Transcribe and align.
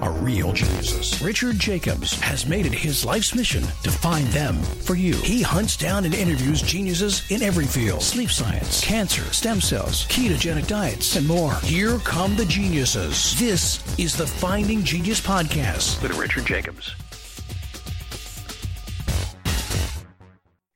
are 0.00 0.12
real 0.12 0.52
geniuses. 0.52 1.20
Richard 1.20 1.58
Jacobs 1.58 2.18
has 2.20 2.46
made 2.46 2.66
it 2.66 2.72
his 2.72 3.04
life's 3.04 3.34
mission 3.34 3.62
to 3.82 3.90
find 3.90 4.26
them 4.28 4.56
for 4.56 4.94
you. 4.94 5.14
He 5.16 5.42
hunts 5.42 5.76
down 5.76 6.04
and 6.04 6.14
interviews 6.14 6.62
geniuses 6.62 7.22
in 7.30 7.42
every 7.42 7.66
field 7.66 8.02
sleep 8.02 8.30
science, 8.30 8.84
cancer, 8.84 9.22
stem 9.32 9.60
cells, 9.60 10.06
ketogenic 10.06 10.66
diets, 10.66 11.16
and 11.16 11.26
more. 11.26 11.54
Here 11.62 11.98
come 11.98 12.36
the 12.36 12.46
geniuses. 12.46 13.38
This 13.38 13.98
is 13.98 14.16
the 14.16 14.26
Finding 14.26 14.82
Genius 14.82 15.20
Podcast 15.20 16.02
with 16.02 16.16
Richard 16.18 16.46
Jacobs. 16.46 16.94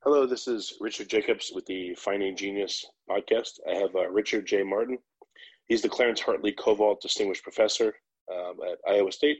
Hello, 0.03 0.25
this 0.25 0.47
is 0.47 0.75
Richard 0.81 1.09
Jacobs 1.09 1.51
with 1.55 1.67
the 1.67 1.95
Finding 1.95 2.37
Genius 2.37 2.87
podcast. 3.11 3.59
I 3.69 3.75
have 3.75 3.95
uh, 3.97 4.09
Richard 4.09 4.47
J. 4.47 4.63
Martin. 4.63 4.99
He's 5.67 5.83
the 5.83 5.89
Clarence 5.89 6.21
Hartley 6.21 6.53
Covault 6.53 7.01
Distinguished 7.01 7.43
Professor 7.43 7.95
um, 8.33 8.57
at 8.71 8.79
Iowa 8.89 9.13
State. 9.13 9.39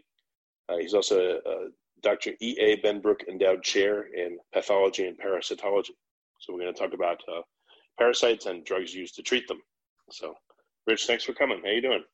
Uh, 0.69 0.79
he's 0.79 0.95
also 0.95 1.41
a, 1.45 1.51
a 1.51 1.69
Dr. 2.03 2.33
E. 2.41 2.57
A. 2.61 2.77
Benbrook 2.81 3.27
Endowed 3.29 3.63
Chair 3.63 4.07
in 4.15 4.39
Pathology 4.53 5.07
and 5.07 5.19
Parasitology. 5.19 5.91
So 6.41 6.53
we're 6.53 6.61
going 6.61 6.75
to 6.75 6.79
talk 6.79 6.93
about 6.93 7.21
uh, 7.29 7.43
parasites 7.99 8.47
and 8.47 8.65
drugs 8.65 8.95
used 8.95 9.15
to 9.17 9.23
treat 9.23 9.49
them. 9.49 9.61
So, 10.11 10.35
Rich, 10.87 11.07
thanks 11.07 11.25
for 11.25 11.33
coming. 11.33 11.61
How 11.65 11.71
you 11.71 11.83
doing? 11.83 12.05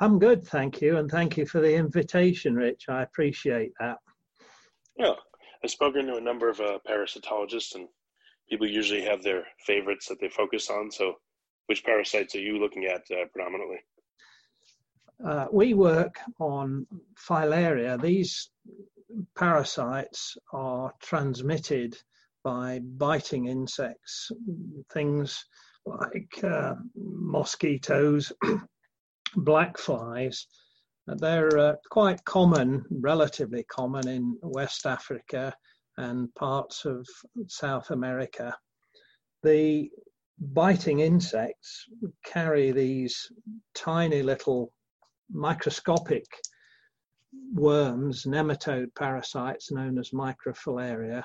I'm 0.00 0.18
good, 0.18 0.46
thank 0.46 0.80
you, 0.80 0.96
and 0.96 1.10
thank 1.10 1.36
you 1.36 1.46
for 1.46 1.60
the 1.60 1.74
invitation, 1.74 2.54
Rich. 2.54 2.86
I 2.88 3.02
appreciate 3.02 3.72
that. 3.78 3.98
Yeah, 4.96 5.12
I've 5.62 5.70
spoken 5.70 6.06
to 6.06 6.16
a 6.16 6.20
number 6.20 6.48
of 6.48 6.60
uh, 6.60 6.78
parasitologists, 6.88 7.74
and 7.74 7.88
people 8.48 8.66
usually 8.66 9.02
have 9.02 9.22
their 9.22 9.44
favorites 9.64 10.06
that 10.08 10.20
they 10.20 10.28
focus 10.28 10.68
on. 10.70 10.90
So, 10.90 11.14
which 11.66 11.84
parasites 11.84 12.34
are 12.34 12.40
you 12.40 12.58
looking 12.58 12.86
at 12.86 13.02
uh, 13.10 13.26
predominantly? 13.32 13.78
Uh, 15.24 15.46
we 15.52 15.74
work 15.74 16.16
on 16.40 16.86
filaria. 17.16 18.00
These 18.00 18.50
parasites 19.36 20.36
are 20.52 20.92
transmitted 21.00 21.96
by 22.42 22.80
biting 22.82 23.46
insects, 23.46 24.30
things 24.92 25.44
like 25.86 26.42
uh, 26.42 26.74
mosquitoes, 26.94 28.32
black 29.36 29.78
flies. 29.78 30.46
They're 31.06 31.58
uh, 31.58 31.74
quite 31.90 32.24
common, 32.24 32.84
relatively 32.90 33.64
common 33.64 34.08
in 34.08 34.38
West 34.42 34.86
Africa 34.86 35.54
and 35.96 36.34
parts 36.34 36.84
of 36.84 37.06
South 37.46 37.90
America. 37.90 38.56
The 39.42 39.90
biting 40.38 41.00
insects 41.00 41.84
carry 42.24 42.72
these 42.72 43.30
tiny 43.74 44.22
little 44.22 44.72
microscopic 45.34 46.24
worms, 47.52 48.24
nematode 48.24 48.94
parasites 48.94 49.70
known 49.70 49.98
as 49.98 50.10
microfilaria. 50.10 51.22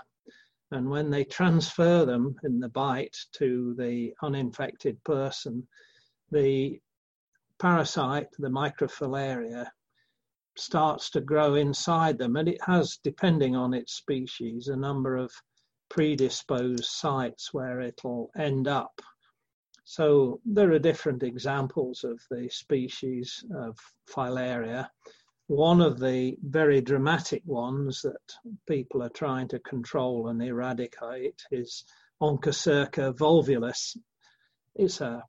And 0.71 0.89
when 0.89 1.09
they 1.09 1.23
transfer 1.23 2.05
them 2.05 2.35
in 2.43 2.59
the 2.59 2.69
bite 2.69 3.17
to 3.33 3.73
the 3.77 4.13
uninfected 4.21 5.03
person, 5.03 5.67
the 6.31 6.79
parasite, 7.59 8.27
the 8.37 8.49
microfilaria, 8.49 9.67
starts 10.57 11.09
to 11.11 11.21
grow 11.21 11.55
inside 11.55 12.17
them. 12.17 12.35
And 12.35 12.47
it 12.49 12.61
has, 12.63 12.99
depending 13.03 13.55
on 13.55 13.73
its 13.73 13.93
species, 13.93 14.67
a 14.67 14.75
number 14.75 15.15
of 15.15 15.31
predisposed 15.89 16.85
sites 16.85 17.53
where 17.53 17.81
it'll 17.81 18.29
end 18.37 18.67
up. 18.67 19.01
So 19.89 20.39
there 20.45 20.71
are 20.71 20.77
different 20.77 21.23
examples 21.23 22.03
of 22.03 22.21
the 22.29 22.47
species 22.51 23.43
of 23.55 23.75
filaria. 24.07 24.87
One 25.47 25.81
of 25.81 25.99
the 25.99 26.37
very 26.43 26.79
dramatic 26.79 27.41
ones 27.43 28.03
that 28.03 28.35
people 28.67 29.01
are 29.01 29.09
trying 29.09 29.47
to 29.47 29.57
control 29.57 30.27
and 30.27 30.43
eradicate 30.43 31.41
is 31.49 31.85
Onchocerca 32.21 33.15
volvulus. 33.15 33.97
It's 34.75 35.01
a, 35.01 35.23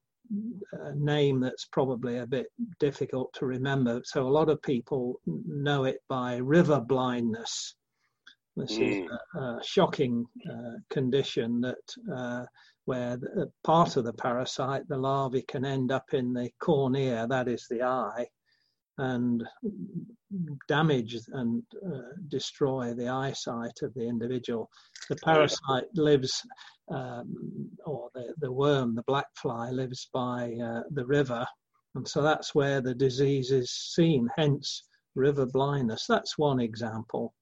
a 0.73 0.95
name 0.95 1.41
that's 1.41 1.65
probably 1.65 2.19
a 2.19 2.27
bit 2.27 2.49
difficult 2.79 3.33
to 3.39 3.47
remember. 3.47 4.03
So 4.05 4.29
a 4.29 4.37
lot 4.39 4.51
of 4.51 4.61
people 4.61 5.23
know 5.25 5.85
it 5.85 6.03
by 6.07 6.37
river 6.37 6.81
blindness. 6.81 7.75
This 8.57 8.73
is 8.73 9.07
hmm. 9.09 9.39
a, 9.39 9.41
a 9.41 9.61
shocking 9.65 10.27
uh, 10.47 10.81
condition 10.91 11.63
that 11.63 11.95
uh, 12.15 12.45
where 12.91 13.17
the, 13.17 13.49
part 13.63 13.97
of 13.97 14.05
the 14.05 14.13
parasite, 14.27 14.85
the 14.89 14.97
larvae, 14.97 15.45
can 15.53 15.65
end 15.65 15.93
up 15.93 16.09
in 16.13 16.33
the 16.33 16.51
cornea, 16.61 17.27
that 17.29 17.47
is 17.47 17.65
the 17.71 17.83
eye, 17.83 18.27
and 18.99 19.45
damage 20.67 21.15
and 21.41 21.63
uh, 21.87 22.11
destroy 22.37 22.93
the 22.93 23.09
eyesight 23.09 23.77
of 23.83 23.95
the 23.95 24.07
individual. 24.15 24.69
The 25.09 25.21
parasite 25.25 25.89
lives, 25.95 26.33
um, 26.99 27.71
or 27.87 28.11
the, 28.17 28.35
the 28.45 28.53
worm, 28.63 28.97
the 28.97 29.09
black 29.13 29.29
fly, 29.43 29.71
lives 29.71 30.09
by 30.13 30.39
uh, 30.69 30.83
the 30.99 31.07
river, 31.07 31.47
and 31.95 32.07
so 32.13 32.23
that's 32.23 32.55
where 32.55 32.81
the 32.81 32.95
disease 33.07 33.51
is 33.53 33.71
seen, 33.95 34.29
hence 34.37 34.83
river 35.15 35.47
blindness. 35.47 36.05
That's 36.09 36.39
one 36.39 36.61
example. 36.61 37.35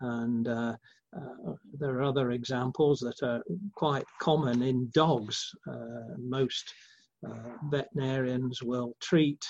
And 0.00 0.48
uh, 0.48 0.74
uh, 1.14 1.52
there 1.78 1.96
are 1.98 2.02
other 2.02 2.30
examples 2.30 3.00
that 3.00 3.22
are 3.22 3.42
quite 3.74 4.06
common 4.20 4.62
in 4.62 4.90
dogs. 4.94 5.50
Uh, 5.68 6.16
most 6.18 6.72
uh, 7.26 7.50
veterinarians 7.70 8.62
will 8.62 8.96
treat 9.00 9.44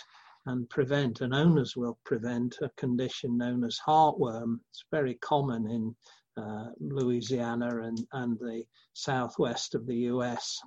and 0.47 0.69
prevent, 0.69 1.21
and 1.21 1.33
owners 1.33 1.77
will 1.77 1.99
prevent 2.05 2.57
a 2.63 2.71
condition 2.77 3.39
known 3.39 3.65
as 3.65 3.79
heartworm. 3.87 4.59
It's 4.71 4.85
very 4.91 5.15
common 5.17 5.71
in 5.71 6.43
uh, 6.43 6.71
Louisiana 6.81 7.83
and, 7.83 7.99
and 8.13 8.39
the 8.41 8.65
southwest 8.95 9.77
of 9.77 9.87
the 9.87 9.97
US, 10.11 10.59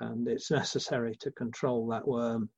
and 0.00 0.26
it's 0.26 0.50
necessary 0.50 1.14
to 1.20 1.30
control 1.32 1.86
that 1.88 2.06
worm. 2.06 2.50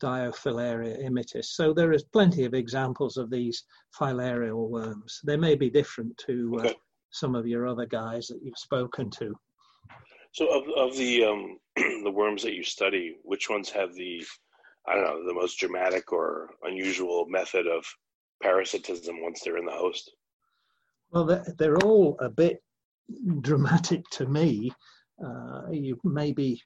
Dirofilaria 0.00 1.04
immitis. 1.04 1.46
So 1.46 1.72
there 1.72 1.92
is 1.92 2.04
plenty 2.04 2.44
of 2.44 2.54
examples 2.54 3.16
of 3.16 3.30
these 3.30 3.64
filarial 3.98 4.68
worms. 4.68 5.20
They 5.24 5.36
may 5.36 5.56
be 5.56 5.70
different 5.70 6.16
to 6.18 6.56
uh, 6.60 6.66
okay 6.66 6.74
some 7.10 7.34
of 7.34 7.46
your 7.46 7.66
other 7.66 7.86
guys 7.86 8.28
that 8.28 8.40
you've 8.42 8.58
spoken 8.58 9.10
to. 9.10 9.34
So, 10.32 10.46
of 10.48 10.68
of 10.76 10.96
the 10.96 11.24
um, 11.24 11.58
the 11.76 12.12
worms 12.12 12.42
that 12.42 12.54
you 12.54 12.62
study, 12.62 13.16
which 13.22 13.48
ones 13.48 13.70
have 13.70 13.94
the 13.94 14.24
I 14.86 14.94
don't 14.94 15.04
know 15.04 15.26
the 15.26 15.34
most 15.34 15.58
dramatic 15.58 16.12
or 16.12 16.50
unusual 16.62 17.26
method 17.28 17.66
of 17.66 17.84
parasitism 18.42 19.22
once 19.22 19.42
they're 19.42 19.58
in 19.58 19.66
the 19.66 19.72
host? 19.72 20.10
Well, 21.10 21.24
they're, 21.24 21.54
they're 21.58 21.78
all 21.78 22.16
a 22.20 22.28
bit 22.28 22.62
dramatic 23.40 24.08
to 24.12 24.26
me. 24.26 24.72
Uh, 25.24 25.62
you 25.70 25.98
maybe 26.04 26.62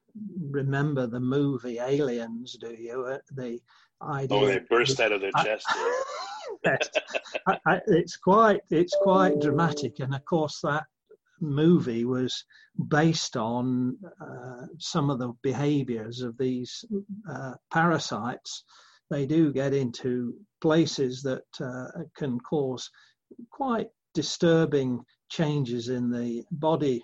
remember 0.50 1.06
the 1.06 1.20
movie 1.20 1.78
Aliens, 1.78 2.56
do 2.60 2.74
you? 2.78 3.04
Uh, 3.04 3.18
the 3.34 3.58
idea. 4.02 4.38
Oh, 4.38 4.46
they 4.46 4.60
burst 4.68 5.00
out 5.00 5.12
of 5.12 5.20
their 5.20 5.32
chest. 5.42 5.66
It's 7.86 8.16
quite 8.16 8.60
it's 8.70 8.96
quite 9.02 9.40
dramatic, 9.40 10.00
and 10.00 10.14
of 10.14 10.24
course 10.24 10.60
that 10.62 10.84
movie 11.40 12.04
was 12.04 12.44
based 12.88 13.36
on 13.36 13.96
uh, 14.20 14.66
some 14.78 15.10
of 15.10 15.18
the 15.18 15.32
behaviors 15.42 16.22
of 16.22 16.38
these 16.38 16.84
uh, 17.28 17.54
parasites. 17.72 18.64
They 19.10 19.26
do 19.26 19.52
get 19.52 19.74
into 19.74 20.34
places 20.60 21.22
that 21.22 21.44
uh, 21.60 21.88
can 22.16 22.38
cause 22.40 22.88
quite 23.50 23.88
disturbing 24.14 25.04
changes 25.28 25.88
in 25.88 26.10
the 26.10 26.44
body. 26.52 27.02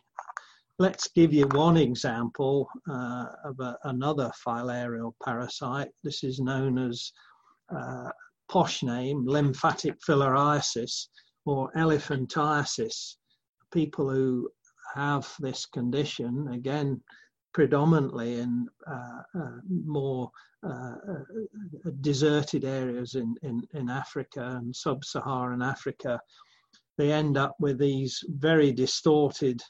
Let's 0.79 1.09
give 1.09 1.33
you 1.33 1.47
one 1.49 1.77
example 1.77 2.69
uh, 2.89 3.27
of 3.45 3.59
a, 3.61 3.77
another 3.85 4.31
filarial 4.47 5.13
parasite. 5.23 5.89
This 6.05 6.23
is 6.23 6.39
known 6.39 6.79
as 6.79 7.13
uh, 7.75 8.11
posh 8.49 8.83
name, 8.83 9.27
lymphatic 9.27 9.99
filariasis 10.01 11.09
or 11.45 11.71
elephantiasis. 11.77 13.17
People 13.73 14.09
who 14.11 14.51
have 14.95 15.33
this 15.39 15.67
condition, 15.67 16.49
again, 16.53 17.01
predominantly 17.53 18.41
in 18.41 18.69
uh, 18.87 19.23
uh, 19.39 19.57
more 19.85 20.31
uh, 20.67 20.95
uh 21.15 21.91
deserted 22.01 22.65
areas 22.65 23.15
in, 23.15 23.35
in, 23.43 23.63
in 23.75 23.89
Africa 23.89 24.59
and 24.59 24.75
sub 24.75 25.05
Saharan 25.05 25.63
Africa, 25.63 26.21
they 26.97 27.13
end 27.13 27.37
up 27.37 27.55
with 27.61 27.79
these 27.79 28.25
very 28.29 28.73
distorted 28.73 29.63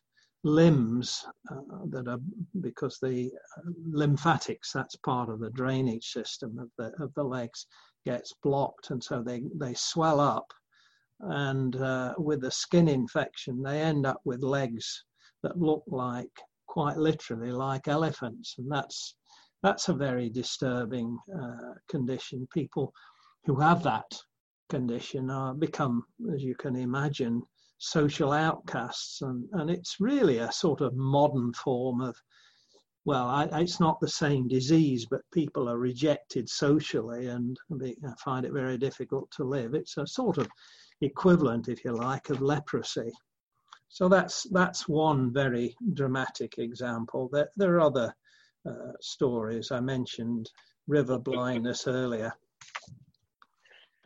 limbs 0.45 1.27
uh, 1.51 1.57
that 1.91 2.09
are 2.09 2.21
because 2.61 2.99
the 3.01 3.31
uh, 3.57 3.71
lymphatics 3.91 4.73
that's 4.73 4.97
part 4.97 5.29
of 5.29 5.41
the 5.41 5.51
drainage 5.51 6.07
system 6.13 6.59
of 6.59 6.71
the 6.79 6.93
of 7.03 7.13
the 7.15 7.23
legs 7.23 7.67
gets 8.05 8.33
blocked, 8.43 8.91
and 8.91 9.03
so 9.03 9.23
they, 9.23 9.43
they 9.55 9.75
swell 9.75 10.21
up. 10.21 10.47
And 11.21 11.75
uh, 11.77 12.15
with 12.17 12.45
a 12.45 12.51
skin 12.51 12.89
infection, 12.89 13.63
they 13.63 13.81
end 13.81 14.07
up 14.07 14.21
with 14.25 14.43
legs 14.43 15.05
that 15.43 15.59
look 15.59 15.83
like, 15.89 16.31
quite 16.69 16.97
literally, 16.97 17.51
like 17.51 17.89
elephants. 17.89 18.55
And 18.59 18.71
that's, 18.71 19.17
that's 19.63 19.89
a 19.89 19.95
very 19.95 20.31
disturbing 20.31 21.19
uh, 21.37 21.75
condition. 21.91 22.47
People 22.55 22.93
who 23.47 23.59
have 23.59 23.83
that 23.83 24.11
condition 24.69 25.31
are 25.31 25.55
become, 25.55 26.05
as 26.33 26.43
you 26.43 26.55
can 26.55 26.77
imagine, 26.77 27.43
social 27.79 28.33
outcasts. 28.33 29.23
And, 29.23 29.45
and 29.55 29.71
it's 29.71 29.97
really 29.99 30.39
a 30.39 30.53
sort 30.53 30.81
of 30.81 30.95
modern 30.95 31.53
form 31.53 32.01
of 32.01 32.17
well, 33.09 33.27
I, 33.27 33.49
it's 33.63 33.81
not 33.81 34.01
the 34.01 34.07
same 34.25 34.49
disease, 34.49 35.07
but 35.07 35.23
people 35.33 35.67
are 35.67 35.79
rejected 35.79 36.47
socially 36.47 37.29
and 37.29 37.57
they 37.71 37.97
find 38.23 38.45
it 38.45 38.53
very 38.53 38.77
difficult 38.77 39.31
to 39.31 39.45
live. 39.45 39.73
It's 39.73 39.97
a 39.97 40.07
sort 40.07 40.37
of 40.37 40.47
equivalent, 41.01 41.69
if 41.69 41.87
you 41.87 41.93
like, 41.93 42.29
of 42.29 42.43
leprosy. 42.43 43.11
So 43.89 44.11
that's 44.11 44.43
that's 44.51 44.87
one 44.87 45.33
very 45.33 45.75
dramatic 45.95 46.59
example. 46.59 47.31
There, 47.33 47.49
there 47.57 47.77
are 47.77 47.81
other 47.81 48.15
uh, 48.69 48.93
stories. 49.01 49.71
I 49.71 49.81
mentioned 49.81 50.51
river 50.87 51.19
blindness 51.19 51.87
earlier. 51.87 52.31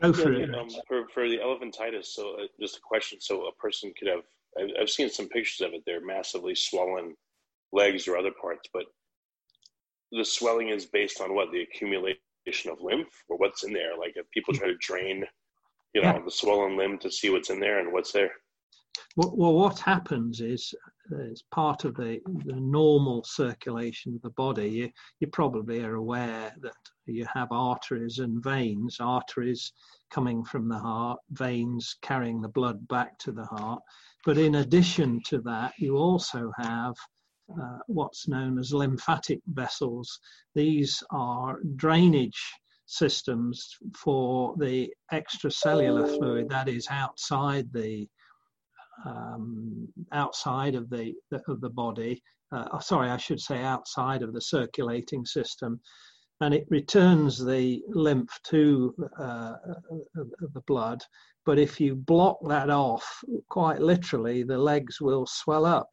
Go 0.01 0.13
for 0.13 0.33
yeah, 0.33 0.45
it. 0.45 0.55
Um, 0.55 0.69
for, 0.87 1.09
for 1.13 1.29
the 1.29 1.39
elephantitis, 1.39 2.07
so 2.07 2.37
uh, 2.41 2.47
just 2.61 2.77
a 2.77 2.81
question. 2.81 3.21
So 3.21 3.47
a 3.47 3.53
person 3.55 3.93
could 3.99 4.07
have, 4.07 4.23
I've, 4.61 4.71
I've 4.83 4.91
seen 4.91 5.11
some 5.11 5.29
pictures 5.29 5.67
of 5.67 5.75
it. 5.75 5.83
They're 5.87 6.07
massively 6.07 6.55
swollen 6.55 7.17
legs 7.73 8.07
or 8.07 8.17
other 8.17 8.33
parts, 8.41 8.69
but 8.73 8.85
the 10.13 10.25
swelling 10.25 10.69
is 10.69 10.87
based 10.87 11.21
on 11.21 11.35
what 11.35 11.51
the 11.53 11.63
accumulation 11.63 12.19
of 12.71 12.81
lymph 12.81 13.13
or 13.29 13.39
what's 13.39 13.65
in 13.65 13.73
there. 13.73 13.97
Like 13.99 14.13
if 14.17 14.31
people 14.31 14.53
try 14.55 14.69
to 14.69 14.77
drain, 14.81 15.25
you 15.95 16.03
know, 16.03 16.13
yeah. 16.13 16.21
the 16.23 16.31
swollen 16.31 16.77
limb 16.77 16.99
to 16.99 17.11
see 17.11 17.31
what's 17.31 17.51
in 17.51 17.61
there 17.61 17.79
and 17.81 17.93
what's 17.93 18.13
there. 18.13 18.31
Well, 19.17 19.33
well 19.35 19.55
what 19.55 19.79
happens 19.79 20.41
is, 20.41 20.75
it's 21.11 21.43
part 21.51 21.85
of 21.85 21.95
the, 21.97 22.21
the 22.45 22.61
normal 22.61 23.25
circulation 23.25 24.15
of 24.15 24.23
the 24.23 24.31
body. 24.31 24.69
You, 24.69 24.91
you 25.21 25.27
probably 25.27 25.83
are 25.83 25.95
aware 25.95 26.55
that 26.63 26.73
you 27.07 27.27
have 27.33 27.49
arteries 27.51 28.19
and 28.19 28.43
veins. 28.43 28.99
Arteries 29.01 29.73
coming 30.11 30.45
from 30.45 30.69
the 30.69 30.79
heart, 30.79 31.19
veins 31.31 31.97
carrying 32.03 32.41
the 32.41 32.49
blood 32.49 32.87
back 32.89 33.19
to 33.19 33.33
the 33.33 33.45
heart. 33.45 33.81
But 34.25 34.39
in 34.39 34.57
addition 34.57 35.21
to 35.27 35.41
that, 35.41 35.73
you 35.79 35.97
also 35.97 36.53
have 36.57 36.95
uh, 37.61 37.79
what's 37.87 38.29
known 38.29 38.59
as 38.59 38.73
lymphatic 38.73 39.41
vessels. 39.47 40.19
These 40.55 41.03
are 41.11 41.59
drainage 41.77 42.41
systems 42.87 43.77
for 43.97 44.55
the 44.59 44.93
extracellular 45.13 46.17
fluid 46.17 46.49
that 46.51 46.69
is 46.69 46.87
outside 46.91 47.73
the 47.73 48.07
um, 49.07 49.89
outside 50.13 50.75
of 50.75 50.89
the, 50.91 51.15
of 51.49 51.61
the 51.61 51.71
body. 51.71 52.23
Uh, 52.53 52.79
sorry, 52.81 53.09
I 53.09 53.17
should 53.17 53.41
say 53.41 53.63
outside 53.63 54.23
of 54.23 54.33
the 54.33 54.41
circulating 54.41 55.25
system, 55.25 55.81
and 56.43 56.53
it 56.55 56.67
returns 56.71 57.43
the 57.45 57.83
lymph 57.89 58.39
to 58.45 58.95
uh, 59.19 59.55
the 60.55 60.63
blood 60.67 61.03
but 61.45 61.59
if 61.59 61.81
you 61.81 61.97
block 61.97 62.39
that 62.47 62.71
off, 62.71 63.05
quite 63.49 63.81
literally, 63.81 64.45
the 64.45 64.59
legs 64.59 65.01
will 65.01 65.27
swell 65.27 65.67
up. 65.67 65.89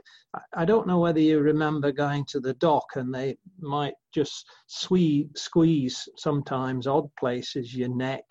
I 0.53 0.63
don't 0.63 0.85
know 0.85 0.99
whether 0.99 1.19
you 1.19 1.39
remember 1.39 1.91
going 1.91 2.25
to 2.25 2.39
the 2.39 2.53
dock 2.55 2.85
and 2.95 3.13
they 3.13 3.37
might 3.59 3.95
just 4.13 4.45
squeeze, 4.67 5.27
squeeze 5.35 6.07
sometimes 6.17 6.85
odd 6.85 7.09
places, 7.19 7.75
your 7.75 7.89
neck 7.89 8.25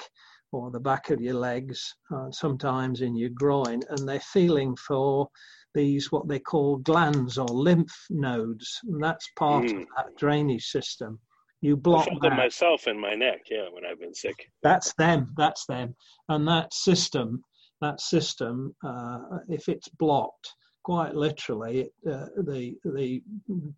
or 0.52 0.70
the 0.70 0.80
back 0.80 1.10
of 1.10 1.20
your 1.20 1.34
legs, 1.34 1.92
uh, 2.14 2.30
sometimes 2.30 3.00
in 3.00 3.16
your 3.16 3.30
groin, 3.30 3.82
and 3.90 4.08
they're 4.08 4.20
feeling 4.20 4.76
for 4.76 5.28
these 5.74 6.10
what 6.10 6.26
they 6.28 6.38
call 6.38 6.76
glands 6.78 7.36
or 7.36 7.48
lymph 7.48 8.06
nodes, 8.08 8.80
and 8.84 9.02
that's 9.02 9.28
part 9.36 9.64
mm. 9.64 9.82
of 9.82 9.88
that 9.96 10.16
drainage 10.16 10.64
system. 10.64 11.18
You 11.60 11.76
block 11.76 12.02
I 12.02 12.10
felt 12.10 12.22
that. 12.22 12.36
myself 12.36 12.86
in 12.86 13.00
my 13.00 13.14
neck, 13.14 13.42
yeah, 13.50 13.66
when 13.70 13.84
I've 13.84 13.98
been 13.98 14.14
sick. 14.14 14.50
That's 14.62 14.94
them. 14.94 15.34
That's 15.36 15.66
them. 15.66 15.96
And 16.28 16.46
that 16.46 16.72
system, 16.72 17.42
that 17.80 18.00
system, 18.00 18.74
uh, 18.86 19.18
if 19.48 19.68
it's 19.68 19.88
blocked, 19.88 20.54
quite 20.84 21.14
literally, 21.14 21.90
uh, 22.08 22.26
the 22.36 22.76
the 22.84 23.22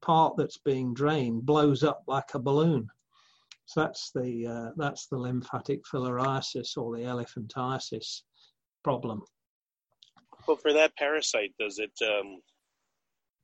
part 0.03 0.37
that's 0.37 0.59
being 0.59 0.93
drained 0.93 1.47
blows 1.47 1.82
up 1.82 2.03
like 2.06 2.35
a 2.35 2.38
balloon. 2.38 2.87
So 3.65 3.81
that's 3.81 4.11
the 4.15 4.47
uh, 4.47 4.71
that's 4.77 5.06
the 5.06 5.17
lymphatic 5.17 5.81
filariasis 5.85 6.77
or 6.77 6.97
the 6.97 7.05
elephantiasis 7.05 8.23
problem. 8.85 9.23
Well, 10.47 10.56
for 10.56 10.73
that 10.73 10.94
parasite, 10.97 11.55
does 11.59 11.79
it 11.79 11.93
um, 12.03 12.41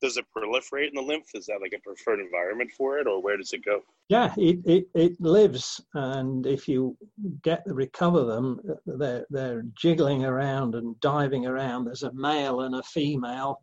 does 0.03 0.17
it 0.17 0.27
proliferate 0.37 0.88
in 0.88 0.94
the 0.94 1.03
lymph? 1.03 1.31
Is 1.35 1.47
that 1.47 1.61
like 1.62 1.73
a 1.75 1.81
preferred 1.81 2.21
environment 2.21 2.71
for 2.77 2.99
it, 2.99 3.06
or 3.06 3.23
where 3.23 3.37
does 3.37 3.53
it 3.53 3.65
go? 3.65 3.83
Yeah, 4.08 4.32
it, 4.37 4.61
it, 4.64 4.85
it 4.94 5.20
lives, 5.20 5.81
and 5.94 6.47
if 6.47 6.69
you 6.69 6.97
get 7.43 7.64
recover 7.67 8.25
them, 8.25 8.61
they're 8.87 9.26
they're 9.31 9.64
jiggling 9.75 10.25
around 10.25 10.76
and 10.76 10.99
diving 11.00 11.44
around. 11.44 11.85
There's 11.87 12.05
a 12.05 12.12
male 12.12 12.61
and 12.61 12.76
a 12.76 12.85
female, 12.85 13.61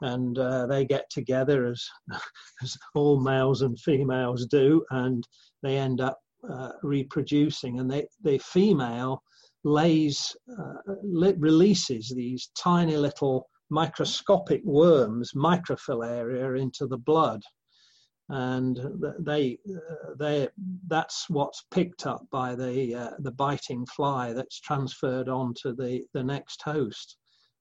and 0.00 0.38
uh, 0.38 0.66
they 0.66 0.86
get 0.86 1.10
together 1.10 1.66
as 1.66 1.86
as 2.62 2.74
all 2.94 3.20
males 3.20 3.60
and 3.60 3.78
females 3.78 4.46
do, 4.46 4.82
and 4.92 5.28
they 5.62 5.76
end 5.76 6.00
up 6.00 6.18
uh, 6.50 6.72
reproducing. 6.82 7.78
And 7.78 7.90
they 7.90 8.06
the 8.22 8.38
female 8.38 9.22
lays 9.62 10.34
uh, 10.58 10.94
releases 11.02 12.08
these 12.08 12.50
tiny 12.56 12.96
little 12.96 13.46
microscopic 13.68 14.62
worms, 14.64 15.32
microfilaria, 15.34 16.58
into 16.58 16.86
the 16.86 16.98
blood. 16.98 17.42
And 18.28 18.80
they, 19.18 19.58
they, 20.16 20.48
that's 20.86 21.28
what's 21.28 21.64
picked 21.70 22.06
up 22.06 22.26
by 22.30 22.54
the, 22.54 22.94
uh, 22.94 23.10
the 23.18 23.32
biting 23.32 23.84
fly 23.86 24.32
that's 24.32 24.60
transferred 24.60 25.28
on 25.28 25.54
to 25.62 25.74
the, 25.74 26.04
the 26.14 26.22
next 26.22 26.62
host. 26.62 27.16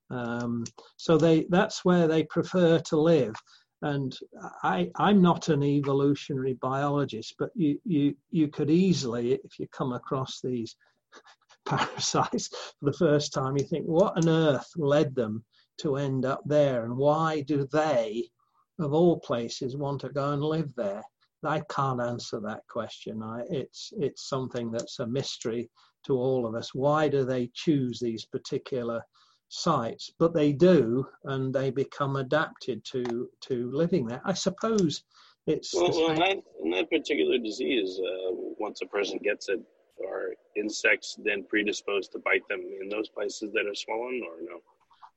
Um, 0.09 0.63
so 0.97 1.17
they, 1.17 1.45
that's 1.49 1.83
where 1.83 2.07
they 2.07 2.23
prefer 2.23 2.79
to 2.79 2.99
live. 2.99 3.35
And 3.81 4.15
I, 4.63 4.91
I'm 4.95 5.21
not 5.21 5.49
an 5.49 5.63
evolutionary 5.63 6.53
biologist, 6.61 7.35
but 7.39 7.49
you, 7.55 7.79
you, 7.83 8.15
you 8.29 8.47
could 8.47 8.69
easily, 8.69 9.33
if 9.33 9.57
you 9.57 9.67
come 9.71 9.93
across 9.93 10.39
these 10.41 10.75
parasites 11.65 12.49
for 12.79 12.91
the 12.91 12.97
first 12.97 13.33
time, 13.33 13.57
you 13.57 13.65
think, 13.65 13.85
what 13.85 14.17
on 14.17 14.29
earth 14.29 14.69
led 14.75 15.15
them 15.15 15.43
to 15.79 15.95
end 15.95 16.25
up 16.25 16.41
there 16.45 16.85
and 16.85 16.95
why 16.95 17.41
do 17.41 17.67
they 17.71 18.29
of 18.81 18.93
all 18.93 19.19
places 19.19 19.77
want 19.77 20.01
to 20.01 20.09
go 20.09 20.33
and 20.33 20.43
live 20.43 20.73
there 20.75 21.03
i 21.43 21.61
can't 21.69 22.01
answer 22.01 22.39
that 22.39 22.61
question. 22.67 23.21
I, 23.23 23.41
it's 23.49 23.91
it's 23.97 24.29
something 24.29 24.71
that's 24.71 24.99
a 24.99 25.07
mystery 25.07 25.69
to 26.05 26.15
all 26.17 26.45
of 26.45 26.55
us. 26.55 26.73
Why 26.73 27.07
do 27.07 27.23
they 27.23 27.49
choose 27.53 27.99
these 27.99 28.25
particular 28.25 29.01
sites? 29.49 30.11
But 30.19 30.33
they 30.33 30.51
do 30.53 31.05
and 31.25 31.53
they 31.53 31.71
become 31.71 32.15
adapted 32.17 32.83
to 32.85 33.29
to 33.47 33.71
living 33.71 34.05
there. 34.05 34.21
I 34.25 34.33
suppose 34.33 35.03
it's 35.47 35.73
well, 35.73 35.89
well 35.89 36.11
in, 36.11 36.19
that, 36.19 36.37
in 36.63 36.71
that 36.71 36.89
particular 36.89 37.37
disease 37.37 37.99
uh, 37.99 38.31
once 38.59 38.81
a 38.81 38.87
person 38.87 39.19
gets 39.23 39.49
it. 39.49 39.59
Are 40.07 40.33
insects 40.55 41.15
then 41.23 41.45
predisposed 41.47 42.11
to 42.13 42.19
bite 42.19 42.47
them 42.49 42.61
in 42.81 42.89
those 42.89 43.07
places 43.07 43.51
that 43.53 43.67
are 43.67 43.75
swollen 43.75 44.23
or 44.27 44.41
no 44.41 44.59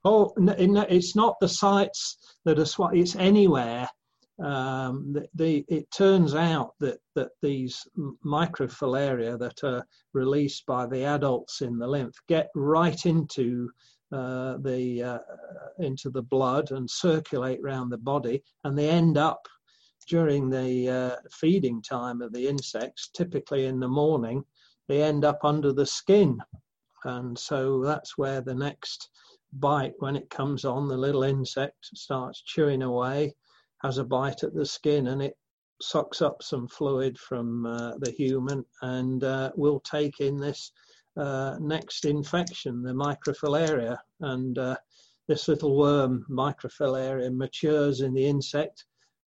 Oh, 0.04 0.32
it's 0.36 1.16
not 1.16 1.36
the 1.40 1.48
sites 1.48 2.18
that 2.44 2.58
are 2.58 2.66
swat. 2.66 2.96
It's 2.96 3.16
anywhere. 3.16 3.88
Um, 4.42 5.12
the, 5.12 5.28
the, 5.34 5.64
it 5.68 5.90
turns 5.92 6.34
out 6.34 6.74
that 6.80 6.98
that 7.14 7.30
these 7.40 7.86
microfilaria 8.24 9.38
that 9.38 9.62
are 9.62 9.86
released 10.12 10.66
by 10.66 10.86
the 10.86 11.04
adults 11.04 11.60
in 11.60 11.78
the 11.78 11.86
lymph 11.86 12.16
get 12.26 12.48
right 12.54 13.06
into 13.06 13.70
uh, 14.12 14.56
the 14.58 15.02
uh, 15.02 15.18
into 15.78 16.10
the 16.10 16.22
blood 16.22 16.72
and 16.72 16.90
circulate 16.90 17.60
around 17.64 17.90
the 17.90 17.98
body, 17.98 18.42
and 18.64 18.76
they 18.76 18.90
end 18.90 19.16
up 19.16 19.46
during 20.08 20.50
the 20.50 20.90
uh, 20.90 21.16
feeding 21.30 21.80
time 21.80 22.20
of 22.20 22.32
the 22.32 22.46
insects, 22.46 23.08
typically 23.14 23.66
in 23.66 23.80
the 23.80 23.88
morning, 23.88 24.44
they 24.88 25.02
end 25.02 25.24
up 25.24 25.38
under 25.44 25.72
the 25.72 25.86
skin, 25.86 26.38
and 27.04 27.38
so 27.38 27.82
that's 27.82 28.18
where 28.18 28.40
the 28.40 28.54
next 28.54 29.08
bite 29.54 29.94
when 29.98 30.16
it 30.16 30.30
comes 30.30 30.64
on. 30.64 30.88
The 30.88 30.96
little 30.96 31.24
insect 31.24 31.76
starts 31.94 32.42
chewing 32.42 32.82
away, 32.82 33.34
has 33.82 33.98
a 33.98 34.04
bite 34.04 34.42
at 34.44 34.54
the 34.54 34.66
skin, 34.66 35.08
and 35.08 35.22
it 35.22 35.36
sucks 35.80 36.22
up 36.22 36.42
some 36.42 36.68
fluid 36.68 37.18
from 37.18 37.66
uh, 37.66 37.96
the 37.98 38.10
human 38.10 38.64
and 38.82 39.24
uh, 39.24 39.50
will 39.56 39.80
take 39.80 40.20
in 40.20 40.38
this 40.38 40.72
uh, 41.16 41.56
next 41.60 42.04
infection, 42.04 42.82
the 42.82 42.92
microfilaria. 42.92 43.98
And 44.20 44.58
uh, 44.58 44.76
this 45.28 45.48
little 45.48 45.76
worm, 45.76 46.24
microfilaria, 46.30 47.34
matures 47.34 48.00
in 48.00 48.14
the 48.14 48.26
insect 48.26 48.84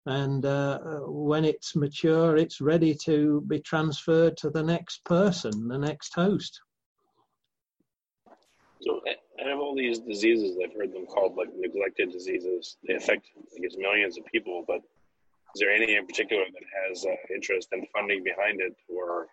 and 0.07 0.45
uh, 0.45 0.79
when 1.07 1.45
it's 1.45 1.75
mature, 1.75 2.37
it's 2.37 2.61
ready 2.61 2.93
to 3.05 3.41
be 3.47 3.59
transferred 3.59 4.37
to 4.37 4.51
the 4.51 4.61
next 4.61 5.03
person, 5.03 5.67
the 5.67 5.77
next 5.77 6.13
host. 6.13 6.61
So, 8.81 9.01
of 9.55 9.61
all 9.61 9.75
these 9.75 9.99
diseases, 9.99 10.57
I've 10.63 10.75
heard 10.75 10.93
them 10.93 11.05
called 11.05 11.35
like 11.35 11.49
neglected 11.55 12.11
diseases. 12.11 12.77
They 12.87 12.95
affect, 12.95 13.25
I 13.37 13.61
guess, 13.61 13.75
millions 13.77 14.17
of 14.17 14.25
people. 14.25 14.63
But 14.67 14.81
is 15.55 15.59
there 15.59 15.71
any 15.71 15.95
in 15.95 16.05
particular 16.05 16.43
that 16.43 16.63
has 16.87 17.05
uh, 17.05 17.15
interest 17.33 17.69
and 17.71 17.87
funding 17.93 18.23
behind 18.23 18.61
it, 18.61 18.75
or 18.87 19.21
are 19.21 19.27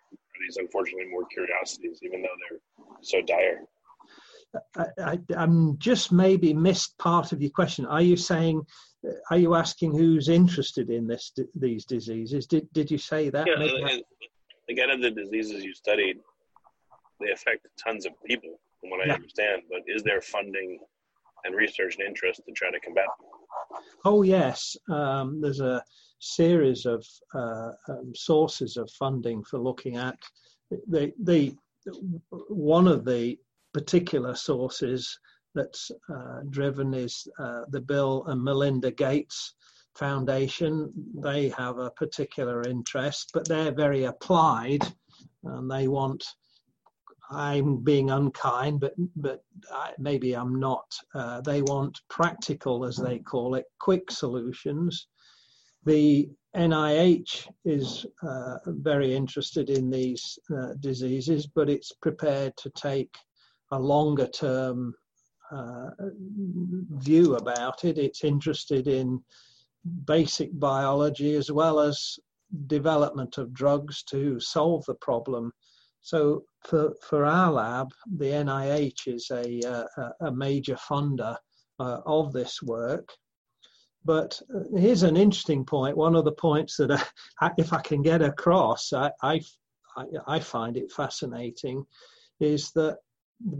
these 0.45 0.57
unfortunately 0.57 1.11
more 1.11 1.25
curiosities, 1.25 1.99
even 2.01 2.21
though 2.21 2.37
they're 2.49 2.59
so 3.01 3.21
dire? 3.21 3.61
I, 5.03 5.19
am 5.35 5.77
just 5.79 6.11
maybe 6.11 6.53
missed 6.53 6.97
part 6.99 7.31
of 7.31 7.41
your 7.41 7.51
question. 7.51 7.85
Are 7.87 8.01
you 8.01 8.15
saying, 8.15 8.61
are 9.31 9.37
you 9.37 9.55
asking 9.55 9.97
who's 9.97 10.29
interested 10.29 10.89
in 10.89 11.07
this 11.07 11.31
these 11.55 11.85
diseases? 11.85 12.47
Did 12.47 12.71
did 12.73 12.89
you 12.91 12.97
say 12.97 13.29
that? 13.29 13.47
Yeah, 13.47 13.55
maybe? 13.57 14.03
like 14.69 14.79
out 14.79 14.91
of 14.91 15.01
the 15.01 15.11
diseases 15.11 15.63
you 15.63 15.73
studied, 15.73 16.17
they 17.19 17.31
affect 17.31 17.67
tons 17.83 18.05
of 18.05 18.13
people, 18.25 18.59
from 18.83 18.89
what 18.89 19.01
I 19.01 19.07
yeah. 19.07 19.13
understand. 19.15 19.61
But 19.69 19.81
is 19.87 20.03
there 20.03 20.21
funding 20.21 20.79
and 21.45 21.55
research 21.55 21.95
and 21.97 22.07
interest 22.07 22.41
to 22.45 22.51
try 22.51 22.69
to 22.69 22.79
combat 22.81 23.05
them? 23.17 23.81
Oh 24.03 24.23
yes, 24.23 24.75
um, 24.89 25.39
there's 25.39 25.61
a 25.61 25.83
series 26.19 26.85
of 26.85 27.05
uh, 27.33 27.71
um, 27.89 28.11
sources 28.13 28.77
of 28.77 28.89
funding 28.91 29.43
for 29.43 29.59
looking 29.59 29.95
at 29.97 30.17
the 30.89 31.13
the 31.23 31.55
one 32.49 32.87
of 32.87 33.05
the 33.05 33.37
particular 33.73 34.35
sources 34.35 35.17
that's 35.55 35.91
uh, 36.13 36.39
driven 36.49 36.93
is 36.93 37.27
uh, 37.39 37.61
the 37.69 37.81
Bill 37.81 38.25
and 38.27 38.43
Melinda 38.43 38.91
Gates 38.91 39.53
Foundation. 39.95 40.91
They 41.15 41.49
have 41.49 41.77
a 41.77 41.91
particular 41.91 42.63
interest, 42.63 43.31
but 43.33 43.47
they're 43.47 43.71
very 43.71 44.05
applied 44.05 44.81
and 45.43 45.69
they 45.69 45.87
want. 45.87 46.25
I'm 47.29 47.77
being 47.83 48.11
unkind, 48.11 48.79
but 48.79 48.93
but 49.15 49.43
I, 49.71 49.93
maybe 49.97 50.33
I'm 50.33 50.59
not. 50.59 50.85
Uh, 51.15 51.41
they 51.41 51.61
want 51.61 52.01
practical, 52.09 52.85
as 52.85 52.97
they 52.97 53.19
call 53.19 53.55
it, 53.55 53.65
quick 53.79 54.11
solutions. 54.11 55.07
The 55.85 56.29
NIH 56.55 57.47
is 57.65 58.05
uh, 58.21 58.57
very 58.67 59.13
interested 59.13 59.69
in 59.69 59.89
these 59.89 60.37
uh, 60.55 60.73
diseases, 60.79 61.47
but 61.47 61.69
it's 61.69 61.91
prepared 61.91 62.55
to 62.57 62.69
take 62.71 63.15
a 63.71 63.79
longer 63.79 64.27
term 64.27 64.93
uh, 65.51 65.89
view 66.97 67.35
about 67.35 67.83
it. 67.83 67.97
It's 67.97 68.23
interested 68.23 68.87
in 68.87 69.23
basic 70.05 70.57
biology 70.59 71.35
as 71.35 71.51
well 71.51 71.79
as 71.79 72.17
development 72.67 73.37
of 73.37 73.53
drugs 73.53 74.03
to 74.03 74.39
solve 74.39 74.85
the 74.85 74.95
problem. 74.95 75.51
So 76.03 76.43
for, 76.65 76.93
for 77.01 77.25
our 77.25 77.51
lab, 77.51 77.93
the 78.17 78.25
NIH 78.25 79.07
is 79.07 79.31
a, 79.31 79.87
a, 79.97 80.27
a 80.27 80.31
major 80.31 80.75
funder 80.75 81.37
uh, 81.79 82.01
of 82.05 82.33
this 82.33 82.61
work. 82.61 83.09
But 84.05 84.39
uh, 84.53 84.77
here's 84.77 85.03
an 85.03 85.15
interesting 85.15 85.63
point. 85.63 85.95
One 85.95 86.15
of 86.15 86.25
the 86.25 86.33
points 86.33 86.75
that 86.77 86.91
I, 87.41 87.51
if 87.57 87.71
I 87.71 87.81
can 87.81 88.01
get 88.01 88.21
across, 88.21 88.91
I, 88.91 89.11
I, 89.21 89.41
I 90.27 90.39
find 90.39 90.75
it 90.75 90.91
fascinating, 90.91 91.85
is 92.41 92.71
that 92.71 92.97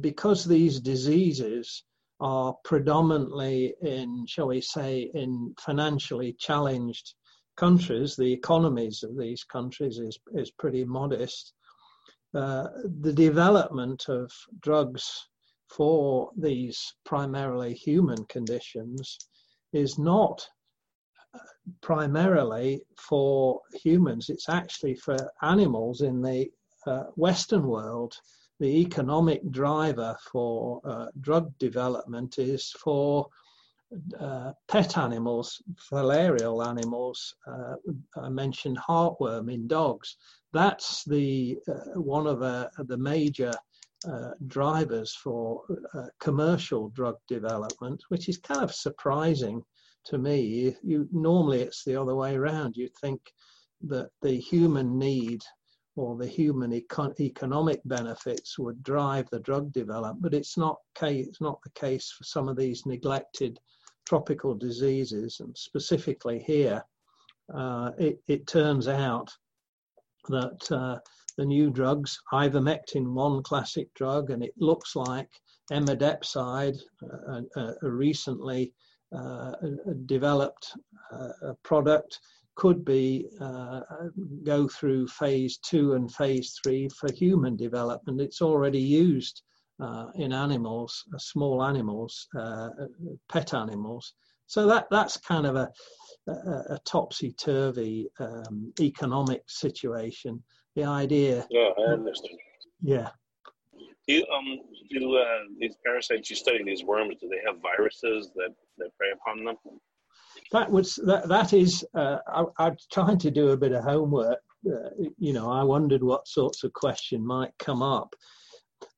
because 0.02 0.44
these 0.44 0.82
diseases 0.82 1.86
are 2.20 2.54
predominantly 2.66 3.74
in, 3.82 4.26
shall 4.28 4.48
we 4.48 4.60
say, 4.60 5.10
in 5.14 5.56
financially 5.60 6.36
challenged 6.40 7.14
countries, 7.56 8.18
the 8.18 8.34
economies 8.34 9.02
of 9.04 9.18
these 9.18 9.46
countries 9.46 9.98
is, 9.98 10.20
is 10.34 10.52
pretty 10.52 10.84
modest. 10.84 11.54
Uh, 12.34 12.68
the 13.02 13.14
development 13.14 14.06
of 14.10 14.32
drugs 14.62 15.28
for 15.70 16.32
these 16.38 16.96
primarily 17.06 17.74
human 17.74 18.24
conditions 18.26 19.18
is 19.72 19.98
not 19.98 20.46
primarily 21.82 22.82
for 22.98 23.62
humans, 23.84 24.30
it's 24.30 24.50
actually 24.50 24.96
for 24.96 25.18
animals 25.42 26.02
in 26.02 26.22
the 26.22 26.50
uh, 26.86 27.04
Western 27.16 27.68
world 27.68 28.16
the 28.60 28.82
economic 28.82 29.42
driver 29.52 30.16
for 30.32 30.80
uh, 30.86 31.08
drug 31.22 31.52
development 31.58 32.40
is 32.40 32.72
for 32.72 33.28
uh, 34.20 34.54
pet 34.68 34.98
animals, 34.98 35.62
filarial 35.76 36.66
animals. 36.66 37.36
Uh, 37.46 37.76
I 38.16 38.30
mentioned 38.30 38.78
heartworm 38.78 39.54
in 39.54 39.68
dogs. 39.68 40.18
That's 40.54 41.04
the 41.06 41.58
uh, 41.68 42.00
one 42.00 42.28
of 42.28 42.40
the, 42.40 42.70
the 42.78 42.98
major 42.98 43.52
uh, 44.08 44.32
drivers 44.48 45.16
for 45.16 45.64
uh, 45.94 46.06
commercial 46.20 46.90
drug 46.90 47.16
development, 47.28 48.04
which 48.10 48.30
is 48.30 48.38
kind 48.38 48.62
of 48.64 48.74
surprising 48.74 49.64
to 50.06 50.18
me. 50.18 50.42
You, 50.42 50.76
you 50.84 51.10
normally 51.12 51.62
it's 51.62 51.84
the 51.84 52.00
other 52.00 52.16
way 52.16 52.36
around. 52.36 52.78
You 52.78 52.90
think 53.02 53.22
that 53.84 54.10
the 54.22 54.34
human 54.34 54.98
need 54.98 55.44
or 55.96 56.18
the 56.18 56.28
human 56.28 56.72
econ- 56.72 57.20
economic 57.20 57.82
benefits 57.86 58.58
would 58.58 58.82
drive 58.84 59.30
the 59.30 59.40
drug 59.40 59.72
development, 59.72 60.22
but 60.22 60.34
it's 60.34 60.58
not 60.58 60.78
case, 60.96 61.28
it's 61.28 61.42
not 61.42 61.62
the 61.64 61.70
case 61.72 62.12
for 62.12 62.24
some 62.24 62.50
of 62.50 62.58
these 62.58 62.86
neglected 62.86 63.60
tropical 64.06 64.56
diseases, 64.56 65.40
and 65.40 65.56
specifically 65.56 66.40
here, 66.40 66.84
uh, 67.54 67.92
it, 67.98 68.20
it, 68.28 68.48
turns 68.48 68.88
out 68.88 69.30
that 70.30 70.72
uh, 70.72 71.00
the 71.38 71.46
new 71.46 71.70
drugs, 71.70 72.18
ivermectin, 72.32 73.14
one 73.14 73.44
classic 73.44 73.94
drug, 73.94 74.30
and 74.30 74.44
it 74.44 74.54
looks 74.58 74.96
like 74.96 75.30
emodepside, 75.72 76.78
uh, 77.30 77.42
a, 77.56 77.90
recently 77.90 78.74
uh, 79.16 79.54
developed 80.06 80.74
uh, 81.12 81.54
product 81.64 82.20
could 82.56 82.86
be 82.86 83.28
uh, 83.42 83.82
go 84.44 84.68
through 84.68 85.08
phase 85.08 85.58
two 85.58 85.94
and 85.94 86.14
phase 86.14 86.56
three 86.62 86.88
for 86.90 87.12
human 87.12 87.56
development. 87.56 88.22
It's 88.22 88.42
already 88.42 88.80
used 88.80 89.42
uh, 89.82 90.08
in 90.16 90.32
animals, 90.32 91.04
uh, 91.14 91.18
small 91.18 91.64
animals, 91.64 92.28
uh, 92.38 92.70
pet 93.30 93.54
animals. 93.54 94.14
So 94.48 94.68
that 94.68 94.88
that's 94.92 95.18
kind 95.18 95.46
of 95.46 95.56
a, 95.56 95.70
a, 96.28 96.32
a 96.32 96.80
topsy-turvy 96.86 98.10
um, 98.20 98.74
economic 98.80 99.44
situation. 99.48 100.44
The 100.76 100.86
idea. 100.86 101.46
Yeah, 101.50 101.70
I 101.78 101.94
understand. 101.94 102.38
Yeah. 102.82 103.10
Do 104.08 104.16
you, 104.16 104.26
um, 104.36 104.60
do 104.90 105.16
uh, 105.16 105.26
these 105.60 105.76
parasites 105.86 106.30
you 106.30 106.36
study, 106.36 106.62
these 106.64 106.84
worms, 106.84 107.16
do 107.22 107.30
they 107.30 107.40
have 107.46 107.62
viruses 107.62 108.32
that, 108.36 108.50
that 108.78 108.90
prey 108.98 109.12
upon 109.14 109.46
them? 109.46 109.56
that 110.52 110.70
was 110.70 110.96
that, 111.06 111.28
that 111.28 111.54
is 111.54 111.86
uh, 111.96 112.18
I, 112.28 112.68
am 112.68 112.78
trying 112.92 113.18
to 113.20 113.32
do 113.32 113.50
a 113.50 113.58
bit 113.58 113.72
of 113.72 113.84
homework 113.84 114.40
uh, 114.68 114.90
you 115.18 115.34
know 115.34 115.52
i 115.52 115.64
wondered 115.64 116.04
what 116.04 116.28
sorts 116.28 116.64
of 116.64 116.74
question 116.74 117.26
might 117.26 117.52
come 117.60 117.82
up 117.82 118.16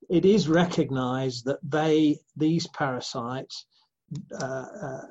it 0.09 0.25
is 0.25 0.47
recognized 0.47 1.45
that 1.45 1.59
they 1.63 2.17
these 2.35 2.67
parasites 2.67 3.65
Uh, 4.39 4.65
uh, 4.81 5.01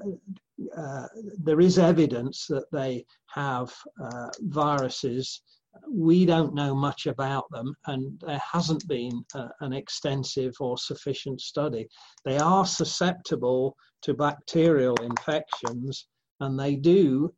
uh, 0.76 1.06
there 1.42 1.60
is 1.60 1.78
evidence 1.78 2.46
that 2.46 2.70
they 2.72 3.04
have 3.26 3.74
uh, 4.02 4.30
viruses 4.42 5.42
we 5.90 6.24
don't 6.24 6.54
know 6.54 6.72
much 6.72 7.06
about 7.06 7.50
them 7.50 7.74
and 7.88 8.22
there 8.24 8.40
hasn't 8.52 8.86
been 8.86 9.24
an 9.60 9.72
extensive 9.72 10.54
or 10.60 10.78
sufficient 10.78 11.40
study 11.40 11.88
they 12.24 12.38
are 12.38 12.64
susceptible 12.64 13.76
to 14.00 14.14
bacterial 14.14 14.94
infections 15.02 16.06
and 16.40 16.58
they 16.58 16.76
do, 16.76 17.32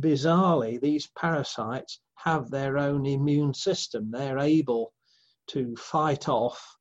bizarrely, 0.00 0.80
these 0.80 1.08
parasites 1.18 2.00
have 2.16 2.50
their 2.50 2.76
own 2.76 3.06
immune 3.06 3.54
system. 3.54 4.10
They're 4.10 4.38
able 4.38 4.92
to 5.48 5.76
fight 5.76 6.28
off 6.28 6.75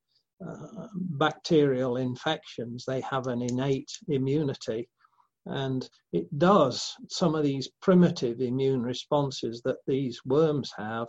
uh, 0.46 0.88
bacterial 0.94 1.98
infections. 1.98 2.86
They 2.86 3.02
have 3.02 3.28
an 3.28 3.42
innate 3.42 3.92
immunity. 4.08 4.90
And 5.46 5.88
it 6.12 6.28
does, 6.40 6.94
some 7.10 7.36
of 7.36 7.44
these 7.44 7.70
primitive 7.82 8.42
immune 8.42 8.82
responses 8.82 9.62
that 9.64 9.78
these 9.86 10.20
worms 10.26 10.72
have, 10.78 11.08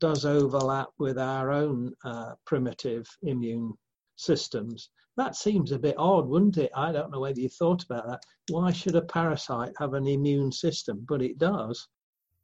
does 0.00 0.24
overlap 0.24 0.88
with 0.98 1.18
our 1.18 1.50
own 1.50 1.92
uh, 2.04 2.34
primitive 2.46 3.06
immune 3.22 3.72
systems. 4.16 4.90
That 5.16 5.34
seems 5.34 5.72
a 5.72 5.78
bit 5.78 5.96
odd, 5.98 6.28
wouldn't 6.28 6.58
it? 6.58 6.70
I 6.76 6.92
don't 6.92 7.10
know 7.10 7.20
whether 7.20 7.40
you 7.40 7.48
thought 7.48 7.82
about 7.82 8.06
that. 8.06 8.22
Why 8.50 8.70
should 8.72 8.94
a 8.94 9.02
parasite 9.02 9.72
have 9.78 9.94
an 9.94 10.06
immune 10.06 10.52
system? 10.52 11.04
But 11.08 11.22
it 11.22 11.38
does. 11.38 11.88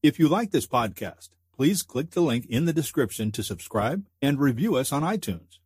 If 0.02 0.18
you 0.18 0.28
like 0.28 0.50
this 0.50 0.66
podcast, 0.66 1.28
please 1.54 1.82
click 1.82 2.10
the 2.10 2.20
link 2.20 2.46
in 2.46 2.64
the 2.64 2.72
description 2.72 3.30
to 3.32 3.42
subscribe 3.42 4.04
and 4.20 4.40
review 4.40 4.74
us 4.76 4.92
on 4.92 5.02
iTunes. 5.02 5.58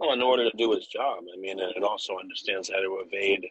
Well, 0.00 0.12
in 0.14 0.22
order 0.22 0.50
to 0.50 0.56
do 0.56 0.72
its 0.72 0.86
job, 0.86 1.24
I 1.32 1.38
mean, 1.38 1.58
it 1.60 1.82
also 1.82 2.18
understands 2.18 2.70
how 2.70 2.80
to 2.80 3.02
evade 3.06 3.46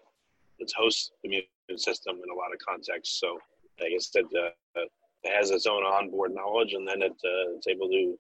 its 0.58 0.74
host 0.74 1.12
immune 1.24 1.44
system 1.78 2.16
in 2.16 2.30
a 2.32 2.36
lot 2.36 2.52
of 2.52 2.60
contexts. 2.68 3.20
So 3.20 3.38
I 3.80 3.90
guess 3.90 4.10
that 4.10 4.26
uh, 4.26 4.82
it 5.24 5.32
has 5.32 5.52
its 5.52 5.68
own 5.68 5.84
onboard 5.84 6.34
knowledge, 6.34 6.74
and 6.74 6.88
then 6.88 7.04
it, 7.04 7.12
uh, 7.12 7.56
it's 7.56 7.68
able 7.68 7.88
to 7.88 8.18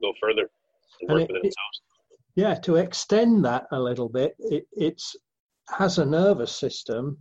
go 0.00 0.12
further 0.20 0.48
and 1.02 1.10
work 1.10 1.10
And 1.10 1.20
it- 1.20 1.32
with 1.32 1.42
themselves. 1.42 1.80
Yeah, 2.36 2.54
to 2.60 2.76
extend 2.76 3.44
that 3.44 3.66
a 3.72 3.80
little 3.80 4.08
bit, 4.08 4.34
it 4.38 4.66
it's 4.72 5.16
has 5.68 5.98
a 5.98 6.06
nervous 6.06 6.54
system. 6.56 7.18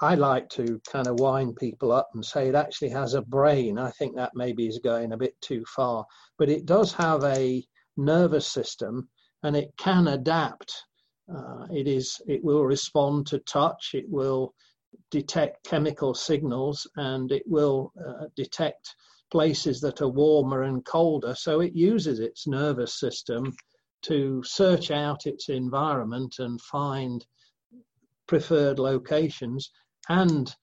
I 0.00 0.14
like 0.16 0.48
to 0.50 0.80
kind 0.90 1.06
of 1.06 1.20
wind 1.20 1.56
people 1.56 1.92
up 1.92 2.08
and 2.14 2.24
say 2.24 2.48
it 2.48 2.54
actually 2.54 2.88
has 2.90 3.14
a 3.14 3.22
brain. 3.22 3.78
I 3.78 3.90
think 3.92 4.16
that 4.16 4.32
maybe 4.34 4.66
is 4.66 4.78
going 4.78 5.12
a 5.12 5.16
bit 5.16 5.40
too 5.42 5.64
far, 5.66 6.04
but 6.38 6.48
it 6.48 6.66
does 6.66 6.92
have 6.94 7.22
a 7.24 7.62
nervous 7.96 8.46
system 8.46 9.08
and 9.42 9.56
it 9.56 9.72
can 9.76 10.08
adapt. 10.08 10.84
Uh, 11.32 11.66
it 11.70 11.86
is 11.86 12.20
it 12.26 12.42
will 12.44 12.64
respond 12.64 13.26
to 13.28 13.38
touch. 13.40 13.90
It 13.94 14.08
will 14.08 14.54
detect 15.10 15.64
chemical 15.64 16.14
signals 16.14 16.86
and 16.96 17.32
it 17.32 17.44
will 17.46 17.92
uh, 17.98 18.26
detect 18.36 18.94
places 19.30 19.80
that 19.80 20.02
are 20.02 20.08
warmer 20.08 20.62
and 20.62 20.84
colder. 20.84 21.34
So 21.34 21.60
it 21.60 21.74
uses 21.74 22.20
its 22.20 22.46
nervous 22.46 22.98
system 23.00 23.54
to 24.02 24.42
search 24.42 24.90
out 24.90 25.26
its 25.26 25.48
environment 25.48 26.36
and 26.38 26.60
find 26.60 27.24
preferred 28.26 28.78
locations. 28.78 29.70
And 30.08 30.54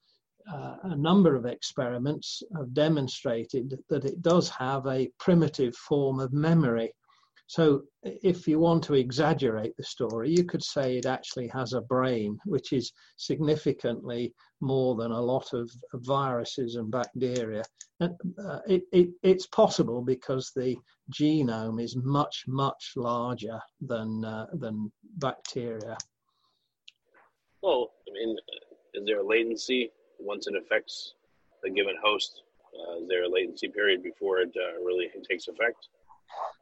uh, 0.54 0.76
a 0.84 0.96
number 0.96 1.36
of 1.36 1.46
experiments 1.46 2.44
have 2.56 2.74
demonstrated 2.74 3.80
that 3.90 4.06
it 4.06 4.22
does 4.22 4.50
have 4.50 4.86
a 4.88 5.10
primitive 5.20 5.76
form 5.76 6.20
of 6.20 6.34
memory. 6.34 6.92
So, 7.50 7.82
if 8.04 8.48
you 8.48 8.60
want 8.60 8.84
to 8.84 8.94
exaggerate 8.94 9.76
the 9.76 9.84
story, 9.84 10.30
you 10.30 10.44
could 10.44 10.64
say 10.64 10.98
it 10.98 11.08
actually 11.08 11.48
has 11.48 11.74
a 11.74 11.82
brain, 11.82 12.38
which 12.46 12.74
is 12.74 12.94
significantly 13.18 14.36
more 14.62 14.94
than 14.96 15.12
a 15.12 15.20
lot 15.20 15.52
of 15.54 15.68
viruses 15.96 16.76
and 16.76 16.92
bacteria. 16.92 17.64
And, 18.02 18.14
uh, 18.38 18.60
it, 18.68 18.84
it, 18.92 19.10
it's 19.24 19.48
possible 19.48 20.04
because 20.04 20.52
the 20.56 20.78
genome 21.12 21.82
is 21.82 21.96
much, 21.96 22.44
much 22.48 22.94
larger 22.96 23.60
than, 23.82 24.24
uh, 24.24 24.46
than 24.54 24.92
bacteria. 25.18 25.98
Well, 27.64 27.90
I 28.08 28.14
mean, 28.14 28.38
is 28.94 29.08
there 29.08 29.22
a 29.22 29.28
latency 29.28 29.90
once 30.20 30.46
it 30.46 30.54
affects 30.56 31.16
a 31.66 31.72
given 31.72 31.96
host? 32.04 32.44
Uh, 32.80 33.02
is 33.02 33.08
there 33.08 33.24
a 33.24 33.28
latency 33.28 33.70
period 33.70 34.04
before 34.04 34.38
it 34.38 34.56
uh, 34.56 34.80
really 34.84 35.08
takes 35.28 35.48
effect? 35.48 35.88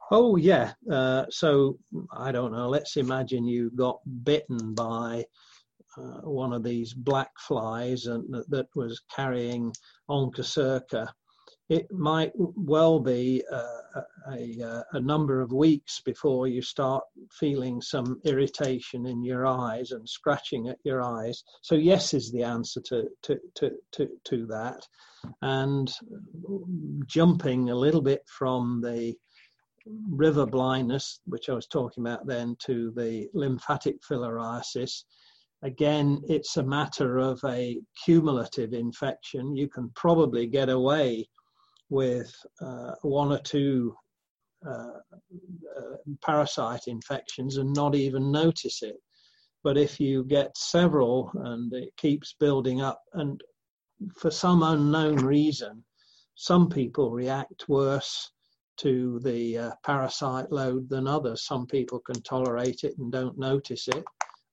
Oh, 0.09 0.37
yeah. 0.37 0.73
Uh, 0.89 1.25
so, 1.29 1.77
I 2.15 2.31
don't 2.31 2.53
know, 2.53 2.69
let's 2.69 2.95
imagine 2.95 3.45
you 3.45 3.71
got 3.71 3.99
bitten 4.23 4.73
by 4.73 5.25
uh, 5.97 6.21
one 6.21 6.53
of 6.53 6.63
these 6.63 6.93
black 6.93 7.31
flies 7.39 8.05
and 8.05 8.23
that, 8.33 8.49
that 8.49 8.67
was 8.75 9.01
carrying 9.13 9.73
onchocerca. 10.09 11.09
It 11.69 11.91
might 11.91 12.31
well 12.35 13.01
be 13.01 13.43
uh, 13.51 14.01
a, 14.31 14.61
a, 14.61 14.83
a 14.93 15.01
number 15.01 15.41
of 15.41 15.51
weeks 15.51 15.99
before 15.99 16.47
you 16.47 16.61
start 16.61 17.03
feeling 17.37 17.81
some 17.81 18.21
irritation 18.23 19.05
in 19.07 19.21
your 19.21 19.45
eyes 19.45 19.91
and 19.91 20.07
scratching 20.07 20.69
at 20.69 20.77
your 20.85 21.03
eyes. 21.03 21.43
So, 21.63 21.75
yes, 21.75 22.13
is 22.13 22.31
the 22.31 22.43
answer 22.43 22.79
to, 22.85 23.09
to, 23.23 23.37
to, 23.55 23.71
to, 23.91 24.09
to 24.23 24.45
that. 24.45 24.87
And 25.41 25.91
jumping 27.05 27.69
a 27.69 27.75
little 27.75 28.01
bit 28.01 28.21
from 28.27 28.79
the 28.81 29.15
river 30.09 30.45
blindness, 30.45 31.19
which 31.25 31.49
I 31.49 31.53
was 31.53 31.67
talking 31.67 32.05
about 32.05 32.25
then, 32.25 32.55
to 32.65 32.91
the 32.95 33.27
lymphatic 33.33 33.97
filariasis. 34.01 35.03
Again, 35.63 36.21
it's 36.27 36.57
a 36.57 36.63
matter 36.63 37.17
of 37.17 37.39
a 37.45 37.79
cumulative 38.05 38.73
infection. 38.73 39.55
You 39.55 39.67
can 39.67 39.91
probably 39.95 40.47
get 40.47 40.69
away 40.69 41.27
with 41.89 42.33
uh, 42.61 42.91
one 43.01 43.31
or 43.31 43.39
two 43.39 43.95
uh, 44.65 44.99
uh, 45.79 46.15
parasite 46.23 46.87
infections 46.87 47.57
and 47.57 47.73
not 47.73 47.95
even 47.95 48.31
notice 48.31 48.83
it. 48.83 48.97
But 49.63 49.77
if 49.77 49.99
you 49.99 50.23
get 50.23 50.57
several 50.57 51.31
and 51.33 51.73
it 51.73 51.89
keeps 51.97 52.35
building 52.39 52.81
up, 52.81 53.01
and 53.13 53.41
for 54.15 54.31
some 54.31 54.63
unknown 54.63 55.17
reason, 55.17 55.83
some 56.35 56.69
people 56.69 57.11
react 57.11 57.67
worse 57.67 58.31
to 58.77 59.19
the 59.23 59.57
uh, 59.57 59.71
parasite 59.83 60.51
load 60.51 60.89
than 60.89 61.07
others. 61.07 61.45
Some 61.45 61.65
people 61.65 61.99
can 61.99 62.21
tolerate 62.21 62.83
it 62.83 62.97
and 62.97 63.11
don't 63.11 63.37
notice 63.37 63.87
it, 63.87 64.03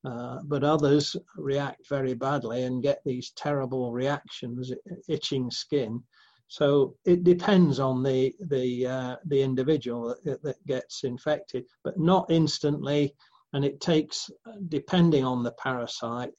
uh, 0.05 0.39
but 0.45 0.65
others 0.65 1.17
react 1.37 1.89
very 1.89 2.15
badly 2.15 2.65
and 2.65 2.83
get 2.83 3.01
these 3.05 3.33
terrible 3.37 3.93
reactions, 3.93 4.73
itching 5.09 5.51
skin. 5.51 6.03
So 6.49 6.95
it 7.05 7.25
depends 7.25 7.81
on 7.81 8.03
the 8.03 8.35
the 8.49 8.87
uh, 8.87 9.17
the 9.27 9.43
individual 9.43 10.15
that, 10.25 10.43
that 10.43 10.67
gets 10.67 11.05
infected, 11.05 11.65
but 11.83 11.99
not 11.99 12.31
instantly. 12.31 13.15
And 13.55 13.65
it 13.65 13.81
takes, 13.81 14.31
depending 14.69 15.25
on 15.25 15.45
the 15.45 15.53
parasite, 15.53 16.33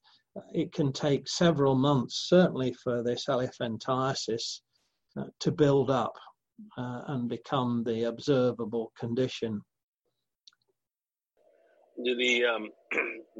it 0.53 0.73
can 0.73 0.91
take 0.91 1.29
several 1.29 1.75
months, 1.75 2.27
certainly 2.27 2.73
for 2.73 3.01
this 3.01 3.25
elephantiasis, 3.27 4.59
uh, 5.17 5.23
to 5.39 5.51
build 5.51 5.89
up 5.89 6.13
uh, 6.77 7.01
and 7.07 7.29
become 7.29 7.83
the 7.85 8.03
observable 8.03 8.91
condition. 8.99 9.61
Do 12.03 12.15
the 12.15 12.45
um, 12.45 12.69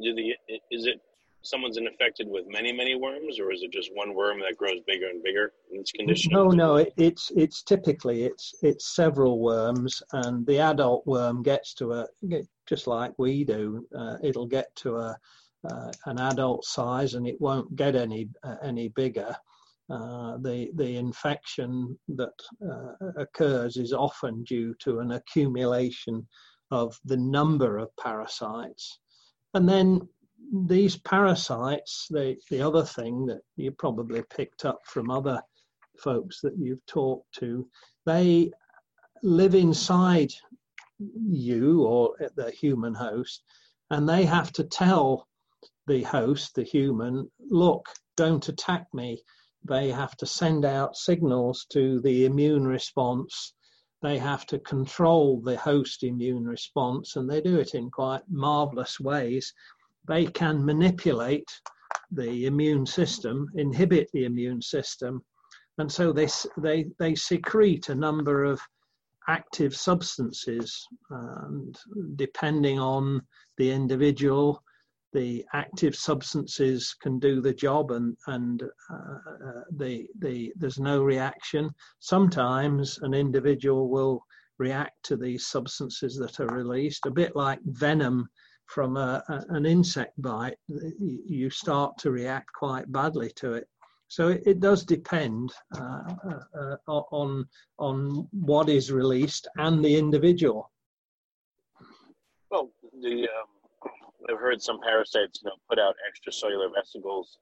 do 0.02 0.14
the 0.14 0.34
is 0.70 0.86
it 0.86 1.00
someone's 1.42 1.76
infected 1.76 2.26
with 2.28 2.44
many 2.48 2.72
many 2.72 2.94
worms, 2.94 3.38
or 3.38 3.52
is 3.52 3.62
it 3.62 3.72
just 3.72 3.90
one 3.94 4.14
worm 4.14 4.40
that 4.40 4.56
grows 4.56 4.80
bigger 4.86 5.08
and 5.08 5.22
bigger 5.22 5.52
in 5.72 5.80
its 5.80 5.92
condition? 5.92 6.32
No, 6.32 6.48
no, 6.48 6.76
it, 6.76 6.92
it's 6.96 7.30
it's 7.36 7.62
typically 7.62 8.24
it's 8.24 8.54
it's 8.62 8.94
several 8.94 9.40
worms, 9.40 10.02
and 10.12 10.46
the 10.46 10.58
adult 10.58 11.06
worm 11.06 11.42
gets 11.42 11.74
to 11.74 11.92
a 11.92 12.06
just 12.66 12.86
like 12.86 13.12
we 13.18 13.44
do. 13.44 13.86
Uh, 13.96 14.16
it'll 14.22 14.46
get 14.46 14.74
to 14.76 14.96
a 14.96 15.16
uh, 15.68 15.90
an 16.06 16.18
adult 16.18 16.64
size, 16.64 17.14
and 17.14 17.26
it 17.26 17.40
won't 17.40 17.74
get 17.76 17.94
any 17.94 18.28
uh, 18.42 18.56
any 18.62 18.88
bigger. 18.88 19.36
Uh, 19.88 20.36
the 20.38 20.70
the 20.74 20.96
infection 20.96 21.96
that 22.08 22.34
uh, 22.68 23.10
occurs 23.16 23.76
is 23.76 23.92
often 23.92 24.42
due 24.42 24.74
to 24.80 24.98
an 24.98 25.12
accumulation 25.12 26.26
of 26.72 26.98
the 27.04 27.16
number 27.16 27.78
of 27.78 27.88
parasites, 27.96 28.98
and 29.54 29.68
then 29.68 30.00
these 30.66 30.96
parasites. 30.96 32.08
The 32.10 32.36
the 32.50 32.60
other 32.60 32.84
thing 32.84 33.26
that 33.26 33.42
you 33.56 33.70
probably 33.70 34.22
picked 34.36 34.64
up 34.64 34.80
from 34.86 35.08
other 35.08 35.40
folks 35.98 36.40
that 36.40 36.58
you've 36.58 36.84
talked 36.86 37.32
to, 37.38 37.68
they 38.06 38.50
live 39.22 39.54
inside 39.54 40.32
you 40.98 41.84
or 41.84 42.14
at 42.20 42.34
the 42.34 42.50
human 42.50 42.94
host, 42.94 43.44
and 43.90 44.08
they 44.08 44.24
have 44.24 44.52
to 44.52 44.64
tell 44.64 45.28
the 45.86 46.02
host, 46.02 46.54
the 46.54 46.64
human, 46.64 47.30
look, 47.50 47.86
don't 48.16 48.48
attack 48.48 48.86
me 48.92 49.22
they 49.66 49.90
have 49.90 50.16
to 50.18 50.26
send 50.26 50.64
out 50.64 50.96
signals 50.96 51.66
to 51.70 52.00
the 52.00 52.24
immune 52.24 52.66
response. 52.66 53.54
They 54.02 54.18
have 54.18 54.46
to 54.46 54.58
control 54.60 55.40
the 55.40 55.56
host 55.56 56.02
immune 56.02 56.44
response, 56.44 57.16
and 57.16 57.28
they 57.28 57.40
do 57.40 57.58
it 57.58 57.74
in 57.74 57.90
quite 57.90 58.22
marvelous 58.28 59.00
ways. 59.00 59.52
They 60.06 60.26
can 60.26 60.64
manipulate 60.64 61.50
the 62.10 62.46
immune 62.46 62.86
system, 62.86 63.48
inhibit 63.54 64.08
the 64.12 64.24
immune 64.24 64.62
system, 64.62 65.22
and 65.78 65.90
so 65.90 66.12
they, 66.12 66.28
they, 66.56 66.86
they 66.98 67.14
secrete 67.14 67.88
a 67.88 67.94
number 67.94 68.44
of 68.44 68.60
active 69.28 69.74
substances. 69.74 70.86
And 71.10 71.76
depending 72.16 72.78
on 72.78 73.22
the 73.58 73.70
individual, 73.70 74.62
the 75.16 75.46
active 75.54 75.96
substances 75.96 76.94
can 77.00 77.18
do 77.18 77.40
the 77.40 77.54
job 77.54 77.90
and 77.90 78.14
and 78.26 78.62
uh, 78.62 79.62
the 79.76 80.06
the 80.18 80.52
there's 80.56 80.78
no 80.78 81.02
reaction. 81.02 81.70
Sometimes 82.00 82.98
an 83.00 83.14
individual 83.14 83.88
will 83.88 84.22
react 84.58 84.96
to 85.04 85.16
these 85.16 85.46
substances 85.46 86.16
that 86.18 86.38
are 86.40 86.54
released 86.54 87.06
a 87.06 87.10
bit 87.10 87.34
like 87.34 87.60
venom 87.64 88.28
from 88.66 88.98
a, 88.98 89.22
a, 89.28 89.44
an 89.56 89.64
insect 89.64 90.20
bite 90.20 90.58
you 90.68 91.48
start 91.48 91.96
to 91.98 92.10
react 92.10 92.52
quite 92.52 92.90
badly 92.92 93.30
to 93.36 93.52
it. 93.54 93.66
So 94.08 94.28
it, 94.28 94.42
it 94.44 94.60
does 94.60 94.84
depend 94.84 95.52
uh, 95.78 96.02
uh, 96.62 97.02
on 97.22 97.46
on 97.78 98.28
what 98.32 98.68
is 98.68 98.92
released 98.92 99.48
and 99.56 99.82
the 99.82 99.96
individual. 99.96 100.70
Well 102.50 102.70
the 103.00 103.28
um 103.36 103.55
I've 104.30 104.40
heard 104.40 104.62
some 104.62 104.80
parasites, 104.80 105.40
you 105.42 105.50
know, 105.50 105.56
put 105.68 105.78
out 105.78 105.94
extracellular 106.08 106.68
vesicles 106.74 107.38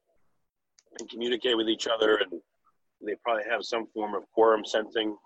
and 0.99 1.09
communicate 1.09 1.57
with 1.57 1.69
each 1.69 1.87
other, 1.87 2.17
and 2.17 2.41
they 3.05 3.15
probably 3.23 3.45
have 3.51 3.65
some 3.65 3.87
form 3.93 4.15
of 4.15 4.23
quorum 4.33 4.65
sensing, 4.65 5.17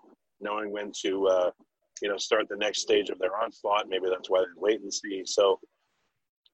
knowing 0.41 0.71
when 0.71 0.91
to, 1.03 1.27
uh, 1.27 1.51
you 2.01 2.09
know, 2.09 2.17
start 2.17 2.47
the 2.49 2.57
next 2.57 2.81
stage 2.81 3.09
of 3.09 3.19
their 3.19 3.35
onslaught. 3.41 3.87
Maybe 3.87 4.05
that's 4.09 4.29
why 4.29 4.39
they 4.39 4.45
wait 4.55 4.81
and 4.81 4.93
see. 4.93 5.23
So, 5.25 5.59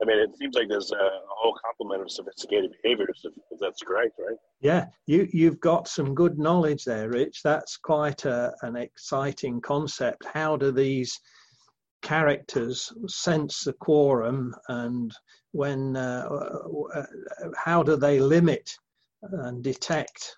I 0.02 0.06
mean, 0.06 0.18
it 0.18 0.36
seems 0.38 0.56
like 0.56 0.68
there's 0.68 0.92
a 0.92 1.10
whole 1.30 1.58
complement 1.64 2.02
of 2.02 2.12
sophisticated 2.12 2.74
behaviors, 2.82 3.22
if, 3.24 3.32
if, 3.52 3.60
that's 3.60 3.82
correct, 3.82 4.20
right? 4.20 4.38
Yeah, 4.60 4.88
you 5.06 5.28
you've 5.32 5.60
got 5.62 5.88
some 5.88 6.14
good 6.14 6.38
knowledge 6.38 6.84
there, 6.84 7.10
Rich. 7.10 7.42
That's 7.44 7.78
quite 7.78 8.26
a, 8.26 8.54
an 8.64 8.76
exciting 8.76 9.62
concept. 9.62 10.26
How 10.26 10.58
do 10.58 10.72
these 10.72 11.18
characters 12.06 12.94
sense 13.08 13.64
the 13.64 13.74
quorum, 13.74 14.56
and 14.70 15.12
when 15.52 15.98
uh, 15.98 16.28
uh 16.94 17.06
how 17.58 17.84
do 17.84 17.96
they 17.96 18.20
limit 18.20 18.70
and 19.32 19.64
detect 19.64 20.36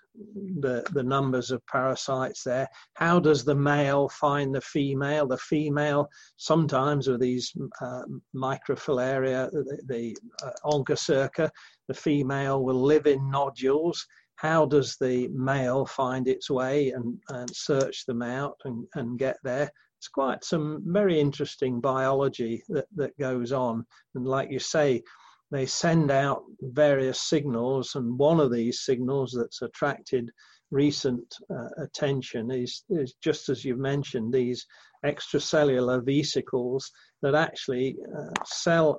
the, 0.60 0.84
the 0.92 1.02
numbers 1.02 1.50
of 1.50 1.64
parasites 1.66 2.42
there. 2.42 2.68
How 2.94 3.20
does 3.20 3.44
the 3.44 3.54
male 3.54 4.08
find 4.08 4.54
the 4.54 4.60
female? 4.60 5.26
The 5.26 5.38
female, 5.38 6.08
sometimes 6.36 7.08
with 7.08 7.20
these 7.20 7.52
uh, 7.80 8.02
microfilaria, 8.34 9.50
the, 9.50 9.82
the 9.86 10.16
uh, 10.42 10.50
onchocerca, 10.64 11.50
the 11.88 11.94
female 11.94 12.64
will 12.64 12.82
live 12.82 13.06
in 13.06 13.30
nodules. 13.30 14.04
How 14.36 14.66
does 14.66 14.96
the 15.00 15.28
male 15.28 15.84
find 15.84 16.28
its 16.28 16.48
way 16.48 16.90
and, 16.90 17.18
and 17.28 17.50
search 17.54 18.06
them 18.06 18.22
out 18.22 18.56
and, 18.64 18.86
and 18.94 19.18
get 19.18 19.36
there? 19.42 19.70
It's 19.98 20.08
quite 20.08 20.44
some 20.44 20.82
very 20.86 21.18
interesting 21.18 21.80
biology 21.80 22.62
that, 22.68 22.86
that 22.94 23.18
goes 23.18 23.52
on. 23.52 23.84
And 24.14 24.26
like 24.26 24.50
you 24.50 24.58
say, 24.58 25.02
they 25.50 25.66
send 25.66 26.10
out 26.10 26.42
various 26.60 27.22
signals, 27.22 27.94
and 27.94 28.18
one 28.18 28.38
of 28.38 28.52
these 28.52 28.84
signals 28.84 29.32
that's 29.32 29.62
attracted 29.62 30.30
recent 30.70 31.34
uh, 31.50 31.68
attention 31.82 32.50
is, 32.50 32.84
is 32.90 33.14
just 33.22 33.48
as 33.48 33.64
you've 33.64 33.78
mentioned 33.78 34.32
these 34.32 34.66
extracellular 35.04 36.04
vesicles 36.04 36.90
that 37.22 37.34
actually 37.34 37.96
uh, 38.16 38.94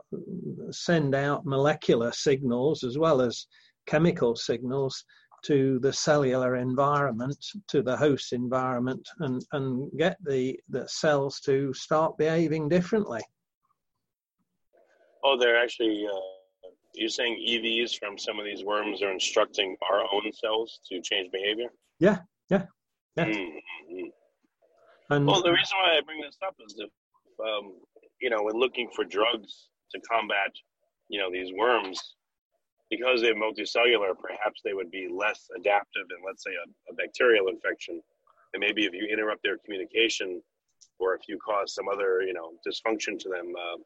send 0.71 1.13
out 1.13 1.45
molecular 1.45 2.11
signals 2.11 2.83
as 2.83 2.97
well 2.97 3.21
as 3.21 3.45
chemical 3.85 4.35
signals 4.35 5.03
to 5.43 5.79
the 5.79 5.93
cellular 5.93 6.55
environment, 6.55 7.37
to 7.67 7.81
the 7.81 7.95
host 7.95 8.33
environment, 8.33 9.07
and, 9.19 9.43
and 9.53 9.91
get 9.97 10.17
the, 10.25 10.59
the 10.69 10.87
cells 10.87 11.39
to 11.41 11.73
start 11.73 12.17
behaving 12.17 12.69
differently. 12.69 13.21
Oh, 15.23 15.37
they're 15.37 15.61
actually 15.61 16.07
uh, 16.07 16.19
you're 16.95 17.09
saying 17.09 17.43
EVs 17.47 17.97
from 17.97 18.17
some 18.17 18.39
of 18.39 18.45
these 18.45 18.63
worms 18.63 19.01
are 19.01 19.11
instructing 19.11 19.75
our 19.89 20.01
own 20.13 20.31
cells 20.33 20.79
to 20.89 21.01
change 21.01 21.31
behavior? 21.31 21.67
Yeah, 21.99 22.19
yeah, 22.49 22.63
yeah. 23.15 23.25
Mm-hmm. 23.25 24.07
And, 25.11 25.25
well, 25.25 25.41
the 25.41 25.51
reason 25.51 25.77
why 25.81 25.97
I 25.97 26.01
bring 26.05 26.21
this 26.21 26.37
up 26.45 26.55
is 26.65 26.75
if, 26.77 26.89
um, 27.43 27.73
you 28.21 28.29
know, 28.29 28.43
when 28.43 28.55
looking 28.55 28.89
for 28.95 29.03
drugs 29.05 29.69
to 29.91 30.01
combat, 30.01 30.51
you 31.07 31.19
know, 31.19 31.31
these 31.31 31.51
worms, 31.57 32.15
because 32.89 33.21
they're 33.21 33.35
multicellular, 33.35 34.17
perhaps 34.19 34.61
they 34.63 34.73
would 34.73 34.91
be 34.91 35.07
less 35.11 35.47
adaptive 35.55 36.07
in, 36.09 36.25
let's 36.25 36.43
say, 36.43 36.51
a, 36.51 36.91
a 36.91 36.95
bacterial 36.95 37.47
infection. 37.47 38.01
And 38.53 38.61
maybe 38.61 38.85
if 38.85 38.93
you 38.93 39.07
interrupt 39.11 39.43
their 39.43 39.57
communication 39.63 40.41
or 40.97 41.13
if 41.13 41.21
you 41.27 41.37
cause 41.37 41.75
some 41.75 41.87
other, 41.87 42.21
you 42.21 42.33
know, 42.33 42.53
dysfunction 42.67 43.19
to 43.19 43.29
them, 43.29 43.53
uh, 43.55 43.77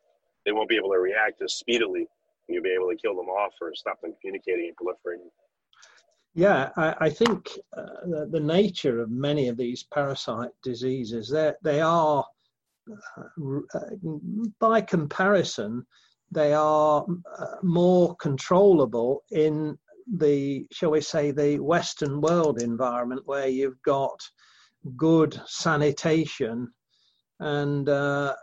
they 0.46 0.52
won't 0.52 0.70
be 0.70 0.78
able 0.78 0.92
to 0.92 1.00
react 1.00 1.42
as 1.42 1.56
speedily 1.56 2.08
and 2.48 2.56
you'll 2.56 2.64
be 2.64 2.72
able 2.72 2.90
to 2.90 2.96
kill 2.96 3.16
them 3.16 3.28
off 3.28 3.54
or 3.62 3.74
stop 3.74 4.02
them 4.02 4.14
communicating 4.22 4.70
and 4.70 4.78
proliferating. 4.78 5.30
Yeah, 6.36 6.70
I, 6.76 6.96
I 7.00 7.10
think 7.10 7.50
uh, 7.78 7.86
the, 8.06 8.28
the, 8.32 8.40
nature 8.40 9.02
of 9.02 9.12
many 9.12 9.50
of 9.50 9.58
these 9.58 9.84
parasite 9.84 10.50
diseases, 10.64 11.34
they 11.62 11.80
are, 11.80 12.26
uh, 12.92 13.80
by 14.60 14.82
comparison, 14.82 15.86
they 16.34 16.54
are 16.54 17.06
uh, 17.40 17.46
more 17.62 18.16
controllable 18.16 19.24
in 19.32 19.78
the, 20.18 20.66
shall 20.72 20.92
we 20.92 21.02
say, 21.02 21.32
the 21.32 21.60
Western 21.60 22.22
world 22.22 22.62
environment 22.62 23.22
where 23.26 23.48
you've 23.48 23.82
got 23.84 24.20
good 24.98 25.40
sanitation 25.46 26.68
and 27.40 27.90
uh, 27.90 28.34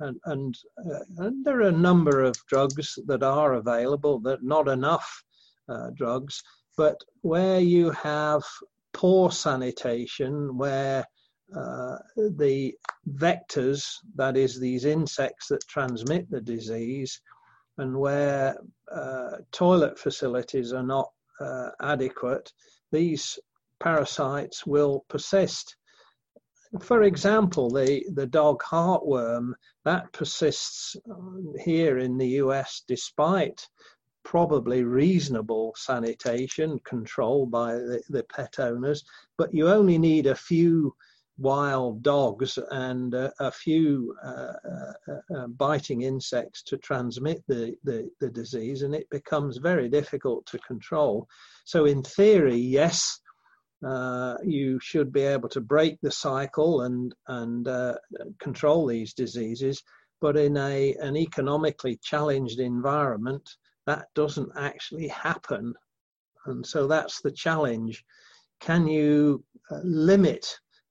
and, 0.00 0.18
and, 0.24 0.54
uh, 0.78 0.98
and, 1.18 1.44
there 1.44 1.58
are 1.58 1.68
a 1.68 1.72
number 1.72 2.22
of 2.22 2.36
drugs 2.48 2.98
that 3.06 3.22
are 3.22 3.54
available, 3.54 4.20
that 4.20 4.42
not 4.42 4.68
enough 4.68 5.22
uh, 5.68 5.90
drugs, 5.94 6.42
but 6.76 7.00
where 7.22 7.60
you 7.60 7.90
have 7.90 8.42
poor 8.92 9.30
sanitation, 9.30 10.56
where 10.56 11.04
uh, 11.54 11.98
the 12.16 12.74
vectors, 13.14 13.94
that 14.16 14.36
is, 14.36 14.58
these 14.58 14.84
insects 14.84 15.48
that 15.48 15.66
transmit 15.68 16.30
the 16.30 16.40
disease, 16.40 17.20
and 17.78 17.96
where 17.96 18.56
uh, 18.92 19.36
toilet 19.52 19.98
facilities 19.98 20.72
are 20.72 20.82
not 20.82 21.10
uh, 21.40 21.70
adequate, 21.80 22.52
these 22.90 23.38
parasites 23.80 24.66
will 24.66 25.04
persist. 25.08 25.76
For 26.80 27.04
example, 27.04 27.70
the, 27.70 28.04
the 28.14 28.26
dog 28.26 28.62
heartworm 28.62 29.52
that 29.84 30.12
persists 30.12 30.96
um, 31.10 31.54
here 31.64 31.98
in 31.98 32.18
the 32.18 32.28
US 32.42 32.82
despite 32.88 33.68
probably 34.24 34.82
reasonable 34.82 35.72
sanitation 35.76 36.80
control 36.80 37.46
by 37.46 37.74
the, 37.74 38.02
the 38.08 38.24
pet 38.24 38.58
owners, 38.58 39.04
but 39.38 39.54
you 39.54 39.68
only 39.68 39.98
need 39.98 40.26
a 40.26 40.34
few 40.34 40.92
wild 41.38 42.02
dogs 42.02 42.58
and 42.70 43.14
uh, 43.14 43.30
a 43.40 43.50
few 43.50 44.14
uh, 44.24 44.52
uh, 44.70 45.36
uh, 45.36 45.46
biting 45.48 46.02
insects 46.02 46.62
to 46.62 46.78
transmit 46.78 47.42
the, 47.46 47.74
the, 47.84 48.08
the, 48.20 48.30
disease, 48.30 48.82
and 48.82 48.94
it 48.94 49.08
becomes 49.10 49.58
very 49.58 49.88
difficult 49.88 50.46
to 50.46 50.58
control. 50.60 51.28
So, 51.64 51.84
in 51.84 52.02
theory, 52.02 52.56
yes, 52.56 53.20
uh, 53.86 54.36
you 54.42 54.80
should 54.80 55.12
be 55.12 55.22
able 55.22 55.50
to 55.50 55.60
break 55.60 55.98
the 56.00 56.10
cycle 56.10 56.82
and 56.82 57.14
and 57.28 57.68
control 58.40 58.86
these 58.86 59.12
diseases. 59.12 59.82
But 60.22 60.38
in 60.38 60.56
a 60.56 60.94
an 60.94 61.16
economically 61.16 61.98
challenged 62.02 62.60
environment, 62.60 63.48
that 63.86 64.06
doesn't 64.14 64.50
actually 64.56 65.08
happen, 65.08 65.74
and 66.46 66.64
so 66.64 66.86
that's 66.86 67.20
the 67.20 67.32
challenge. 67.32 68.02
Can 68.60 68.86
you 68.88 69.44
limit 69.82 70.46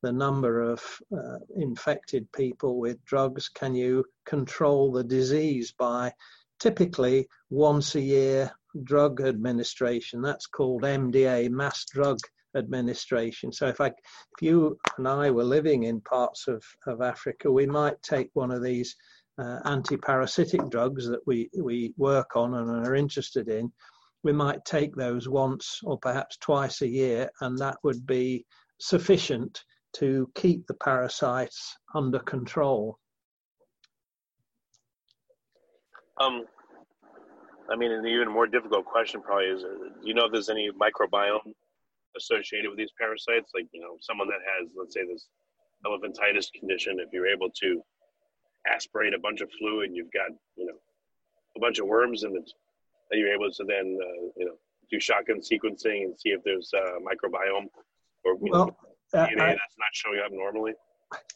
the 0.06 0.14
number 0.14 0.62
of 0.62 0.84
uh, 1.12 1.40
infected 1.56 2.32
people 2.32 2.80
with 2.80 3.04
drugs? 3.06 3.50
Can 3.50 3.74
you 3.74 4.06
control 4.28 4.92
the 4.92 5.04
disease 5.04 5.74
by 5.76 6.14
typically 6.60 7.28
once 7.50 7.96
a 7.96 8.02
year 8.02 8.52
drug 8.84 9.22
administration? 9.22 10.22
That's 10.22 10.46
called 10.46 10.84
MDA, 10.84 11.50
mass 11.50 11.86
drug 11.92 12.20
administration. 12.56 13.52
So 13.52 13.66
if 13.66 13.82
I, 13.82 13.88
if 13.88 14.42
you 14.42 14.78
and 15.00 15.08
I 15.08 15.32
were 15.32 15.44
living 15.44 15.86
in 15.86 16.02
parts 16.02 16.48
of, 16.48 16.64
of 16.86 17.02
Africa, 17.02 17.52
we 17.52 17.66
might 17.66 18.00
take 18.04 18.30
one 18.34 18.52
of 18.52 18.62
these 18.62 18.96
uh, 19.40 19.58
anti-parasitic 19.66 20.70
drugs 20.70 21.08
that 21.08 21.26
we, 21.26 21.50
we 21.58 21.96
work 21.98 22.36
on 22.36 22.54
and 22.54 22.86
are 22.86 22.96
interested 22.96 23.50
in. 23.50 23.72
We 24.24 24.34
might 24.34 24.64
take 24.66 24.96
those 24.96 25.28
once 25.28 25.80
or 25.84 25.98
perhaps 25.98 26.38
twice 26.38 26.84
a 26.84 26.88
year, 26.88 27.28
and 27.42 27.58
that 27.58 27.78
would 27.84 28.06
be 28.06 28.46
sufficient 28.80 29.64
to 29.96 30.30
keep 30.36 30.68
the 30.68 30.74
parasites 30.74 31.76
under 31.94 32.20
control. 32.20 32.98
Um, 36.20 36.46
I 37.70 37.76
mean, 37.76 37.92
an 37.92 38.06
even 38.08 38.32
more 38.32 38.48
difficult 38.48 38.86
question 38.86 39.22
probably 39.22 39.48
is: 39.48 39.64
uh, 39.64 39.68
Do 39.68 39.90
you 40.04 40.14
know 40.14 40.26
if 40.26 40.32
there's 40.32 40.50
any 40.50 40.70
microbiome 40.72 41.54
associated 42.18 42.70
with 42.70 42.78
these 42.78 42.92
parasites. 43.00 43.52
Like, 43.54 43.68
you 43.72 43.82
know, 43.82 43.98
someone 44.00 44.28
that 44.28 44.42
has, 44.44 44.70
let's 44.76 44.94
say, 44.94 45.06
this 45.06 45.28
elephantitis 45.86 46.52
condition, 46.58 47.00
if 47.00 47.10
you're 47.14 47.28
able 47.28 47.50
to 47.62 47.82
aspirate 48.68 49.14
a 49.14 49.20
bunch 49.20 49.42
of 49.42 49.50
fluid, 49.60 49.90
and 49.90 49.96
you've 49.96 50.12
got, 50.12 50.32
you 50.56 50.66
know, 50.66 50.78
a 51.56 51.60
bunch 51.60 51.80
of 51.80 51.88
worms 51.88 52.24
in 52.24 52.36
it, 52.36 52.52
that 53.12 53.18
you're 53.18 53.34
able 53.34 53.52
to 53.52 53.64
then, 53.64 53.98
uh, 54.02 54.22
you 54.38 54.46
know, 54.46 54.56
do 54.90 55.00
shotgun 55.00 55.40
sequencing 55.40 56.04
and 56.04 56.20
see 56.20 56.30
if 56.30 56.44
there's 56.44 56.72
a 56.74 57.00
microbiome 57.02 57.68
or 58.24 58.36
well, 58.36 58.66
know, 58.68 58.78
DNA 59.16 59.42
I, 59.42 59.48
that's 59.48 59.78
not 59.78 59.94
showing 59.94 60.20
up 60.26 60.32
normally. 60.32 60.74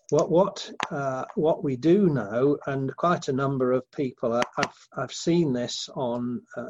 What 0.09 0.31
what 0.31 0.71
uh, 0.89 1.25
what 1.35 1.63
we 1.63 1.75
do 1.75 2.09
know, 2.09 2.57
and 2.65 2.95
quite 2.97 3.27
a 3.27 3.33
number 3.33 3.71
of 3.71 3.89
people, 3.91 4.33
I've 4.33 4.87
I've 4.97 5.13
seen 5.13 5.53
this 5.53 5.87
on 5.95 6.41
uh, 6.57 6.63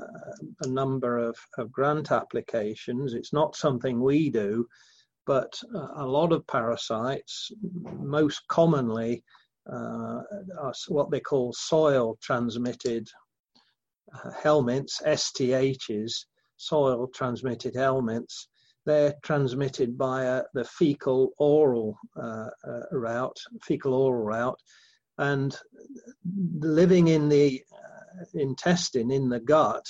a 0.62 0.68
number 0.68 1.18
of, 1.18 1.38
of 1.58 1.72
grant 1.72 2.12
applications. 2.12 3.14
It's 3.14 3.34
not 3.34 3.56
something 3.56 4.02
we 4.02 4.30
do, 4.30 4.68
but 5.26 5.60
a 5.96 6.06
lot 6.06 6.34
of 6.34 6.46
parasites, 6.48 7.52
most 7.72 8.46
commonly, 8.48 9.24
uh, 9.72 10.22
are 10.60 10.74
what 10.90 11.10
they 11.10 11.20
call 11.20 11.54
soil 11.54 12.18
transmitted 12.22 13.08
uh, 14.14 14.32
helminths, 14.32 15.02
STHs, 15.04 16.26
soil 16.58 17.08
transmitted 17.14 17.76
helminths 17.76 18.48
they're 18.90 19.14
transmitted 19.24 19.98
by 19.98 20.42
the 20.56 20.64
fecal 20.64 21.32
oral 21.38 21.96
uh, 22.20 22.48
uh, 22.68 22.82
route, 22.92 23.38
fecal 23.62 23.94
oral 23.94 24.24
route, 24.24 24.60
and 25.20 25.56
living 26.60 27.10
in 27.10 27.30
the 27.30 27.62
uh, 27.72 28.26
intestine 28.34 29.12
in 29.12 29.30
the 29.30 29.40
gut, 29.40 29.86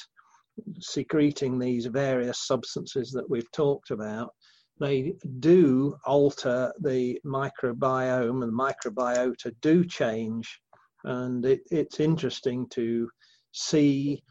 secreting 0.80 1.58
these 1.58 1.86
various 1.86 2.46
substances 2.46 3.12
that 3.14 3.30
we've 3.30 3.50
talked 3.52 3.92
about, 3.92 4.34
they 4.82 5.14
do 5.40 5.96
alter 6.06 6.74
the 6.82 7.18
microbiome 7.26 8.44
and 8.44 8.52
the 8.52 8.74
microbiota 8.92 9.54
do 9.62 9.86
change. 9.86 10.60
And 11.06 11.46
it, 11.46 11.62
it's 11.72 12.02
interesting 12.02 12.68
to 12.72 13.10
see 13.54 14.22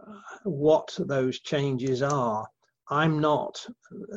uh, 0.00 0.20
what 0.44 0.96
those 0.98 1.40
changes 1.40 2.00
are. 2.02 2.46
I'm 2.90 3.18
not, 3.18 3.64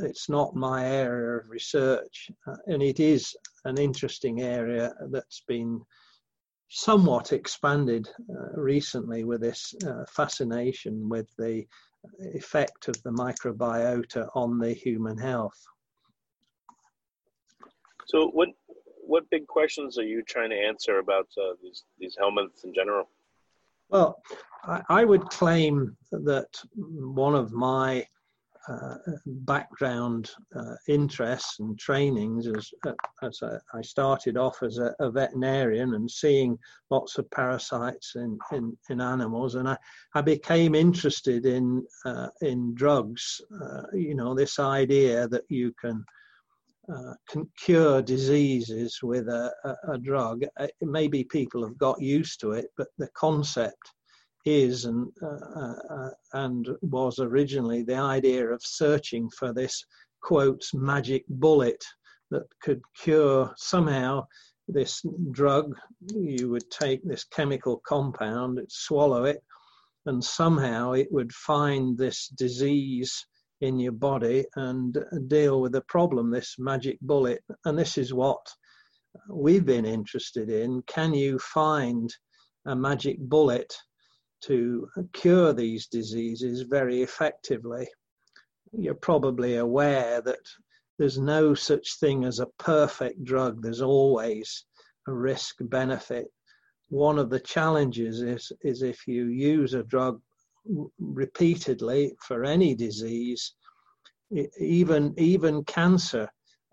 it's 0.03 0.27
not 0.29 0.55
my 0.55 0.85
area 0.85 1.39
of 1.39 1.49
research, 1.49 2.29
uh, 2.47 2.55
and 2.67 2.83
it 2.83 2.99
is 2.99 3.35
an 3.65 3.77
interesting 3.77 4.41
area 4.41 4.93
that's 5.09 5.41
been 5.47 5.81
somewhat 6.69 7.31
expanded 7.31 8.09
uh, 8.29 8.59
recently 8.59 9.23
with 9.23 9.41
this 9.41 9.73
uh, 9.85 10.03
fascination 10.09 11.07
with 11.07 11.33
the 11.37 11.65
effect 12.35 12.87
of 12.89 13.01
the 13.03 13.11
microbiota 13.11 14.29
on 14.35 14.59
the 14.59 14.73
human 14.73 15.17
health. 15.17 15.59
So, 18.07 18.27
what 18.27 18.49
what 19.01 19.29
big 19.29 19.47
questions 19.47 19.97
are 19.97 20.03
you 20.03 20.21
trying 20.23 20.49
to 20.49 20.57
answer 20.57 20.99
about 20.99 21.27
uh, 21.37 21.53
these 21.61 21.83
these 21.99 22.17
helminths 22.21 22.65
in 22.65 22.73
general? 22.73 23.09
Well, 23.89 24.21
I, 24.65 24.81
I 24.89 25.05
would 25.05 25.25
claim 25.29 25.95
that 26.11 26.49
one 26.75 27.35
of 27.35 27.53
my 27.53 28.05
uh, 28.69 28.95
background 29.25 30.31
uh, 30.55 30.75
interests 30.87 31.59
and 31.59 31.79
trainings 31.79 32.47
as, 32.47 32.69
uh, 32.85 32.93
as 33.23 33.39
I 33.73 33.81
started 33.81 34.37
off 34.37 34.61
as 34.61 34.77
a, 34.77 34.93
a, 34.99 35.09
veterinarian 35.09 35.93
and 35.93 36.09
seeing 36.09 36.57
lots 36.89 37.17
of 37.17 37.29
parasites 37.31 38.15
in, 38.15 38.37
in, 38.51 38.77
in 38.89 38.99
animals. 38.99 39.55
And 39.55 39.69
I, 39.69 39.77
I 40.15 40.21
became 40.21 40.75
interested 40.75 41.45
in 41.45 41.85
uh, 42.05 42.29
in 42.41 42.73
drugs 42.75 43.41
uh, 43.61 43.83
you 43.93 44.15
know 44.15 44.33
this 44.33 44.59
idea 44.59 45.27
that 45.27 45.43
you 45.49 45.73
can 45.79 46.03
uh, 46.93 47.13
can 47.29 47.49
cure 47.57 48.01
diseases 48.01 48.99
with 49.03 49.27
a, 49.27 49.53
a, 49.65 49.93
a 49.93 49.97
drug. 49.97 50.43
Maybe 50.81 51.23
people 51.23 51.65
have 51.65 51.77
got 51.77 52.01
used 52.01 52.39
to 52.41 52.51
it 52.51 52.67
but 52.77 52.87
the 52.97 53.09
concept 53.13 53.93
is 54.47 54.85
and 54.85 55.11
uh, 55.21 55.73
uh, 55.89 56.09
and 56.33 56.69
was 56.81 57.19
originally 57.19 57.83
the 57.83 57.95
idea 57.95 58.47
of 58.47 58.61
searching 58.63 59.29
for 59.37 59.53
this 59.53 59.83
quotes 60.21 60.73
magic 60.73 61.25
bullet 61.27 61.83
that 62.31 62.43
could 62.61 62.81
cure 62.97 63.53
somehow 63.57 64.25
this 64.67 65.01
drug. 65.31 65.75
You 66.13 66.49
would 66.49 66.69
take 66.71 67.01
this 67.03 67.23
chemical 67.25 67.81
compound 67.85 68.59
swallow 68.69 69.25
it 69.25 69.43
and 70.05 70.23
somehow 70.23 70.93
it 70.93 71.11
would 71.11 71.33
find 71.33 71.97
this 71.97 72.29
disease 72.29 73.25
in 73.61 73.79
your 73.79 73.91
body 73.91 74.45
and 74.55 74.97
deal 75.27 75.61
with 75.61 75.73
the 75.73 75.81
problem 75.81 76.29
this 76.29 76.55
magic 76.57 76.97
bullet. 77.01 77.43
And 77.65 77.77
this 77.77 77.97
is 77.97 78.13
what 78.13 78.45
we've 79.29 79.65
been 79.65 79.85
interested 79.85 80.49
in. 80.49 80.81
Can 80.83 81.13
you 81.13 81.39
find 81.39 82.13
a 82.65 82.75
magic 82.75 83.17
bullet 83.19 83.73
to 84.41 84.87
cure 85.13 85.53
these 85.53 85.87
diseases 85.87 86.61
very 86.61 87.01
effectively. 87.01 87.87
You're 88.71 88.95
probably 88.95 89.57
aware 89.57 90.21
that 90.21 90.39
there's 90.97 91.17
no 91.17 91.53
such 91.53 91.99
thing 91.99 92.25
as 92.25 92.39
a 92.39 92.47
perfect 92.57 93.23
drug, 93.23 93.61
there's 93.61 93.81
always 93.81 94.65
a 95.07 95.13
risk 95.13 95.55
benefit. 95.61 96.27
One 96.89 97.19
of 97.19 97.29
the 97.29 97.39
challenges 97.39 98.21
is, 98.21 98.51
is 98.61 98.81
if 98.81 99.07
you 99.07 99.27
use 99.27 99.73
a 99.73 99.83
drug 99.83 100.21
repeatedly 100.99 102.13
for 102.21 102.43
any 102.43 102.75
disease, 102.75 103.53
even, 104.59 105.13
even 105.17 105.63
cancer, 105.65 106.29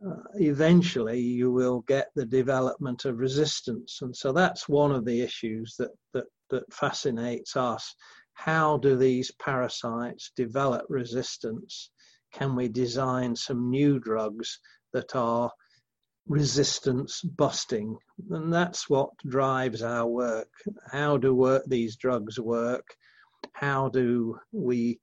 uh, 0.06 0.22
eventually 0.34 1.20
you 1.20 1.52
will 1.52 1.80
get 1.86 2.08
the 2.14 2.26
development 2.26 3.04
of 3.04 3.18
resistance. 3.18 4.00
And 4.02 4.14
so 4.14 4.32
that's 4.32 4.68
one 4.68 4.92
of 4.92 5.04
the 5.04 5.20
issues 5.20 5.74
that, 5.78 5.90
that 6.12 6.26
that 6.50 6.72
fascinates 6.72 7.56
us. 7.56 7.94
How 8.34 8.78
do 8.78 8.96
these 8.96 9.32
parasites 9.40 10.32
develop 10.36 10.84
resistance? 10.88 11.90
Can 12.32 12.56
we 12.56 12.68
design 12.68 13.36
some 13.36 13.70
new 13.70 13.98
drugs 13.98 14.58
that 14.92 15.14
are 15.14 15.50
resistance 16.28 17.22
busting? 17.22 17.96
And 18.30 18.52
that's 18.52 18.88
what 18.90 19.10
drives 19.26 19.82
our 19.82 20.06
work. 20.06 20.48
How 20.90 21.16
do 21.16 21.34
work, 21.34 21.64
these 21.66 21.96
drugs 21.96 22.38
work? 22.38 22.86
How 23.52 23.88
do 23.88 24.38
we 24.52 25.00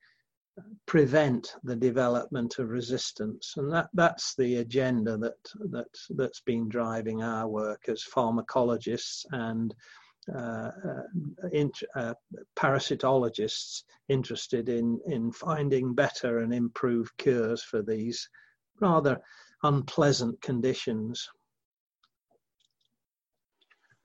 prevent 0.86 1.56
the 1.64 1.76
development 1.76 2.60
of 2.60 2.70
resistance 2.70 3.54
and 3.56 3.72
that 3.72 3.88
that's 3.94 4.36
the 4.36 4.58
agenda 4.58 5.18
that 5.18 5.38
that 5.70 5.88
that's 6.10 6.42
been 6.42 6.68
driving 6.68 7.24
our 7.24 7.48
work 7.48 7.88
as 7.88 8.04
pharmacologists 8.04 9.26
and 9.32 9.74
uh, 10.34 10.70
uh, 10.86 11.68
uh, 11.96 12.14
parasitologists 12.56 13.84
interested 14.08 14.70
in, 14.70 15.00
in 15.08 15.32
finding 15.32 15.96
better 15.96 16.40
and 16.40 16.54
improved 16.54 17.12
cures 17.18 17.64
for 17.64 17.82
these 17.82 18.30
rather 18.80 19.20
unpleasant 19.64 20.40
conditions. 20.42 21.28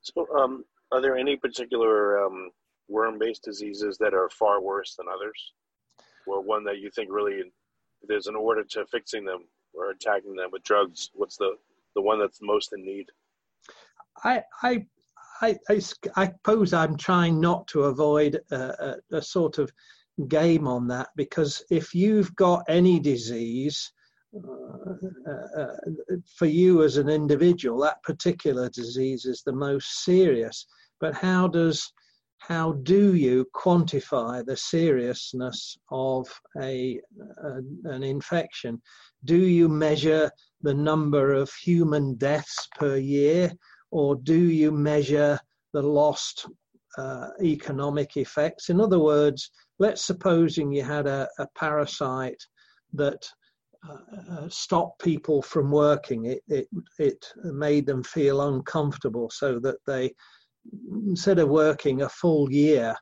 So, 0.01 0.27
um, 0.35 0.65
are 0.91 1.01
there 1.01 1.17
any 1.17 1.35
particular 1.35 2.25
um, 2.25 2.49
worm-based 2.87 3.43
diseases 3.43 3.97
that 3.99 4.15
are 4.15 4.29
far 4.29 4.61
worse 4.61 4.95
than 4.95 5.05
others, 5.13 5.53
or 6.27 6.41
one 6.41 6.63
that 6.65 6.79
you 6.79 6.89
think 6.91 7.09
really 7.11 7.41
there's 8.07 8.27
an 8.27 8.35
order 8.35 8.63
to 8.63 8.85
fixing 8.87 9.25
them 9.25 9.45
or 9.73 9.91
attacking 9.91 10.35
them 10.35 10.49
with 10.51 10.63
drugs? 10.63 11.09
What's 11.13 11.37
the 11.37 11.55
the 11.95 12.01
one 12.01 12.19
that's 12.19 12.39
most 12.41 12.73
in 12.73 12.85
need? 12.85 13.07
I 14.23 14.43
I 14.61 14.85
I, 15.41 15.57
I, 15.69 15.79
I 16.15 16.25
suppose 16.27 16.73
I'm 16.73 16.97
trying 16.97 17.39
not 17.39 17.67
to 17.67 17.83
avoid 17.83 18.39
a, 18.51 18.97
a, 19.11 19.17
a, 19.17 19.21
sort 19.21 19.59
of 19.59 19.71
game 20.27 20.67
on 20.67 20.87
that 20.87 21.09
because 21.15 21.63
if 21.69 21.93
you've 21.93 22.35
got 22.35 22.63
any 22.67 22.99
disease, 22.99 23.91
uh, 24.35 25.61
uh, 25.61 25.75
for 26.35 26.47
you 26.47 26.83
as 26.83 26.97
an 26.97 27.09
individual, 27.09 27.79
that 27.81 28.01
particular 28.03 28.69
disease 28.69 29.25
is 29.25 29.41
the 29.43 29.53
most 29.53 30.03
serious. 30.03 30.67
But 30.99 31.13
how 31.13 31.47
does 31.47 31.91
how 32.39 32.73
do 32.83 33.15
you 33.15 33.45
quantify 33.55 34.45
the 34.45 34.57
seriousness 34.57 35.77
of 35.91 36.27
a, 36.61 36.99
a, 37.43 37.89
an 37.89 38.03
infection? 38.03 38.81
Do 39.25 39.37
you 39.37 39.67
measure 39.67 40.31
the 40.61 40.73
number 40.73 41.33
of 41.33 41.51
human 41.53 42.15
deaths 42.15 42.67
per 42.77 42.97
year? 42.97 43.51
or 43.91 44.15
do 44.15 44.49
you 44.49 44.71
measure 44.71 45.39
the 45.73 45.81
lost 45.81 46.47
uh, 46.97 47.29
economic 47.41 48.17
effects? 48.17 48.69
In 48.69 48.81
other 48.81 48.99
words, 48.99 49.51
let's 49.79 50.05
supposing 50.05 50.71
you 50.71 50.83
had 50.83 51.07
a, 51.07 51.27
a 51.39 51.47
parasite 51.55 52.41
that 52.93 53.27
uh, 53.87 53.97
uh, 54.31 54.49
stopped 54.49 55.01
people 55.01 55.41
from 55.41 55.71
working. 55.71 56.25
It, 56.25 56.41
it, 56.47 56.67
it 56.99 57.25
made 57.43 57.85
them 57.85 58.03
feel 58.03 58.41
uncomfortable 58.41 59.29
so 59.29 59.59
that 59.59 59.77
they, 59.85 60.13
instead 61.07 61.39
of 61.39 61.49
working 61.49 62.01
a 62.01 62.09
full 62.09 62.51
year, 62.51 62.95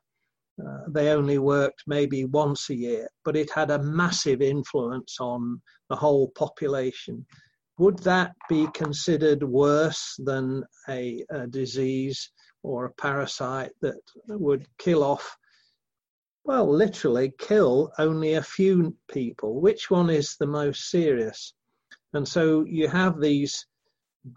uh, 0.66 0.80
they 0.90 1.10
only 1.10 1.38
worked 1.38 1.84
maybe 1.88 2.26
once 2.26 2.70
a 2.70 2.76
year, 2.76 3.10
but 3.24 3.36
it 3.36 3.52
had 3.52 3.72
a 3.72 3.84
massive 3.84 4.42
influence 4.42 5.18
on 5.20 5.62
the 5.90 5.96
whole 5.96 6.30
population 6.30 7.26
would 7.78 8.00
that 8.00 8.34
be 8.48 8.68
considered 8.74 9.44
worse 9.44 10.16
than 10.20 10.64
a, 10.88 11.26
a, 11.30 11.48
disease 11.48 12.32
or 12.64 12.86
a 12.86 12.94
parasite 12.94 13.72
that 13.82 14.00
would 14.28 14.66
kill 14.78 15.04
off, 15.04 15.38
well, 16.46 16.70
literally 16.72 17.34
kill 17.38 17.92
only 18.00 18.36
a 18.36 18.44
few 18.44 18.96
people? 19.12 19.60
Which 19.60 19.90
one 19.92 20.10
is 20.10 20.38
the 20.38 20.48
most 20.48 20.90
serious? 20.90 21.54
And 22.14 22.26
so 22.26 22.64
you 22.66 22.88
have 22.88 23.20
these 23.20 23.66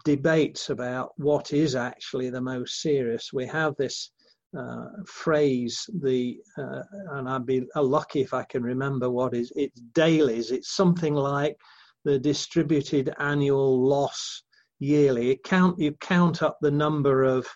debates 0.05 0.69
about 0.69 1.11
what 1.17 1.53
is 1.53 1.75
actually 1.75 2.29
the 2.29 2.41
most 2.41 2.81
serious. 2.81 3.33
We 3.33 3.45
have 3.47 3.75
this 3.77 4.11
uh, 4.57 4.85
phrase, 5.05 5.87
the 6.01 6.39
uh, 6.57 6.81
and 7.11 7.29
I'd 7.29 7.45
be 7.45 7.67
lucky 7.75 8.21
if 8.21 8.33
I 8.33 8.43
can 8.43 8.63
remember 8.63 9.09
what 9.09 9.35
is. 9.35 9.51
It's 9.55 9.79
DALYs. 9.93 10.51
It's 10.51 10.75
something 10.75 11.13
like 11.13 11.55
the 12.03 12.17
distributed 12.17 13.13
annual 13.19 13.87
loss 13.87 14.43
yearly. 14.79 15.31
It 15.31 15.43
count 15.43 15.77
you 15.77 15.91
count 16.01 16.41
up 16.41 16.57
the 16.61 16.71
number 16.71 17.23
of 17.23 17.47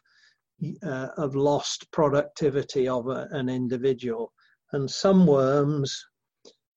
uh, 0.84 1.10
of 1.18 1.36
lost 1.36 1.92
productivity 1.92 2.88
of 2.88 3.08
a, 3.08 3.28
an 3.32 3.50
individual, 3.50 4.32
and 4.74 4.90
some 4.90 5.26
worms, 5.26 6.00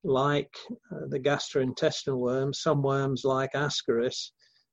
like 0.02 0.54
uh, 0.92 1.06
the 1.08 1.20
gastrointestinal 1.20 2.18
worms, 2.18 2.62
some 2.62 2.82
worms 2.82 3.24
like 3.24 3.52
Ascaris, 3.52 4.30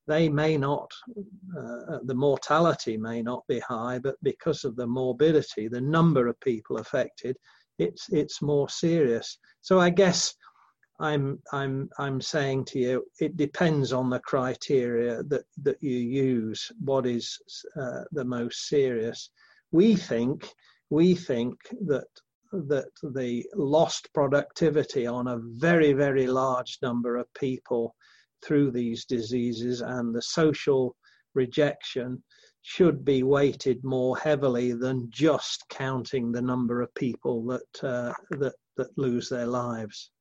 they 0.07 0.27
may 0.27 0.57
not, 0.57 0.91
uh, 1.57 1.99
the 2.03 2.15
mortality 2.15 2.97
may 2.97 3.21
not 3.21 3.43
be 3.47 3.59
high, 3.59 3.99
but 3.99 4.15
because 4.21 4.65
of 4.65 4.75
the 4.75 4.87
morbidity, 4.87 5.67
the 5.67 5.81
number 5.81 6.27
of 6.27 6.39
people 6.41 6.77
affected, 6.77 7.37
it's 7.79 8.07
it's 8.11 8.41
more 8.41 8.69
serious. 8.69 9.37
So 9.61 9.79
I 9.79 9.89
guess 9.89 10.35
I'm 10.99 11.41
I'm 11.51 11.89
I'm 11.97 12.21
saying 12.21 12.65
to 12.65 12.79
you, 12.79 13.05
it 13.19 13.35
depends 13.35 13.93
on 13.93 14.09
the 14.09 14.19
criteria 14.19 15.23
that 15.23 15.45
that 15.63 15.77
you 15.81 15.97
use. 15.97 16.71
What 16.83 17.05
is 17.05 17.39
uh, 17.79 18.03
the 18.11 18.25
most 18.25 18.67
serious? 18.67 19.29
We 19.71 19.95
think 19.95 20.47
we 20.89 21.15
think 21.15 21.55
that 21.87 22.07
that 22.51 22.91
the 23.01 23.43
lost 23.55 24.09
productivity 24.13 25.07
on 25.07 25.27
a 25.27 25.39
very 25.39 25.93
very 25.93 26.27
large 26.27 26.77
number 26.81 27.17
of 27.17 27.33
people 27.33 27.95
through 28.45 28.71
these 28.71 29.05
diseases 29.05 29.81
and 29.81 30.13
the 30.13 30.21
social 30.21 30.95
rejection 31.35 32.23
should 32.61 33.03
be 33.03 33.23
weighted 33.23 33.83
more 33.83 34.17
heavily 34.17 34.71
than 34.73 35.09
just 35.09 35.65
counting 35.69 36.31
the 36.31 36.41
number 36.41 36.81
of 36.81 36.93
people 36.95 37.45
that 37.45 37.83
uh, 37.83 38.13
that 38.31 38.53
that 38.77 38.97
lose 38.97 39.29
their 39.29 39.47
lives. 39.47 40.11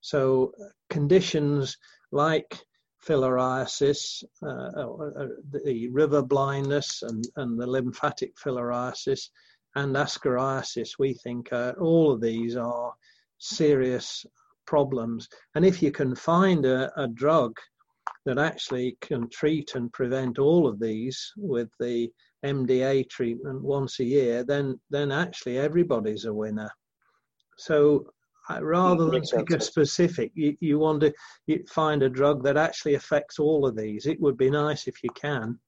So 0.00 0.52
conditions 0.88 1.76
like 2.12 2.62
filariasis, 3.06 4.22
uh, 4.42 4.46
uh, 4.46 5.26
the 5.64 5.88
river 5.88 6.22
blindness, 6.22 7.02
and, 7.02 7.24
and 7.36 7.58
the 7.58 7.66
lymphatic 7.66 8.32
filariasis, 8.36 9.30
and 9.76 9.94
ascariasis, 9.96 10.98
we 10.98 11.14
think 11.14 11.52
uh, 11.52 11.72
all 11.80 12.12
of 12.12 12.20
these 12.20 12.56
are 12.56 12.92
serious 13.38 14.26
problems. 14.70 15.28
And 15.56 15.64
if 15.64 15.82
you 15.82 15.90
can 15.90 16.14
find 16.14 16.64
a, 16.64 16.92
a 16.96 17.08
drug 17.08 17.52
that 18.24 18.38
actually 18.38 18.96
can 19.00 19.28
treat 19.30 19.74
and 19.74 19.92
prevent 19.92 20.38
all 20.38 20.68
of 20.68 20.78
these 20.78 21.18
with 21.36 21.68
the 21.80 22.08
MDA 22.46 23.10
treatment 23.10 23.60
once 23.62 23.98
a 23.98 24.04
year, 24.04 24.44
then 24.44 24.78
then 24.88 25.10
actually 25.10 25.58
everybody's 25.58 26.24
a 26.26 26.32
winner. 26.42 26.70
So 27.58 28.06
uh, 28.48 28.62
rather 28.62 29.06
than 29.10 29.22
pick 29.22 29.50
a 29.50 29.60
specific, 29.60 30.30
you, 30.34 30.56
you 30.60 30.78
want 30.78 31.00
to 31.00 31.12
you 31.48 31.64
find 31.68 32.02
a 32.04 32.16
drug 32.20 32.44
that 32.44 32.56
actually 32.56 32.94
affects 32.94 33.40
all 33.40 33.66
of 33.66 33.76
these. 33.76 34.06
It 34.06 34.20
would 34.20 34.38
be 34.38 34.50
nice 34.50 34.86
if 34.86 35.02
you 35.02 35.10
can. 35.10 35.58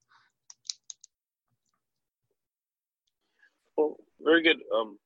Well, 3.75 3.97
very 4.21 4.43
good. 4.43 4.59
Um, 4.73 4.97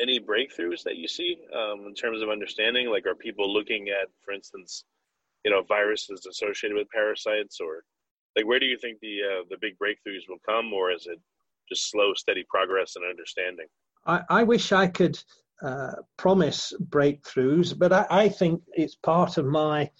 any 0.00 0.20
breakthroughs 0.20 0.82
that 0.84 0.96
you 0.96 1.08
see 1.08 1.38
um, 1.54 1.86
in 1.86 1.94
terms 1.94 2.22
of 2.22 2.28
understanding? 2.28 2.90
Like, 2.90 3.06
are 3.06 3.14
people 3.14 3.52
looking 3.52 3.88
at, 3.88 4.08
for 4.24 4.32
instance, 4.32 4.84
you 5.44 5.50
know, 5.50 5.62
viruses 5.62 6.26
associated 6.26 6.76
with 6.76 6.88
parasites, 6.90 7.60
or 7.60 7.84
like, 8.36 8.46
where 8.46 8.60
do 8.60 8.66
you 8.66 8.78
think 8.78 8.98
the 9.00 9.18
uh, 9.22 9.44
the 9.50 9.56
big 9.60 9.78
breakthroughs 9.78 10.28
will 10.28 10.40
come, 10.48 10.72
or 10.72 10.92
is 10.92 11.06
it 11.06 11.20
just 11.68 11.90
slow, 11.90 12.14
steady 12.14 12.44
progress 12.48 12.96
and 12.96 13.04
understanding? 13.04 13.66
I, 14.06 14.22
I 14.28 14.42
wish 14.42 14.72
I 14.72 14.86
could 14.86 15.18
uh, 15.62 15.94
promise 16.16 16.72
breakthroughs, 16.88 17.76
but 17.76 17.92
I, 17.92 18.06
I 18.10 18.28
think 18.28 18.62
it's 18.74 18.94
part 18.96 19.38
of 19.38 19.46
my 19.46 19.90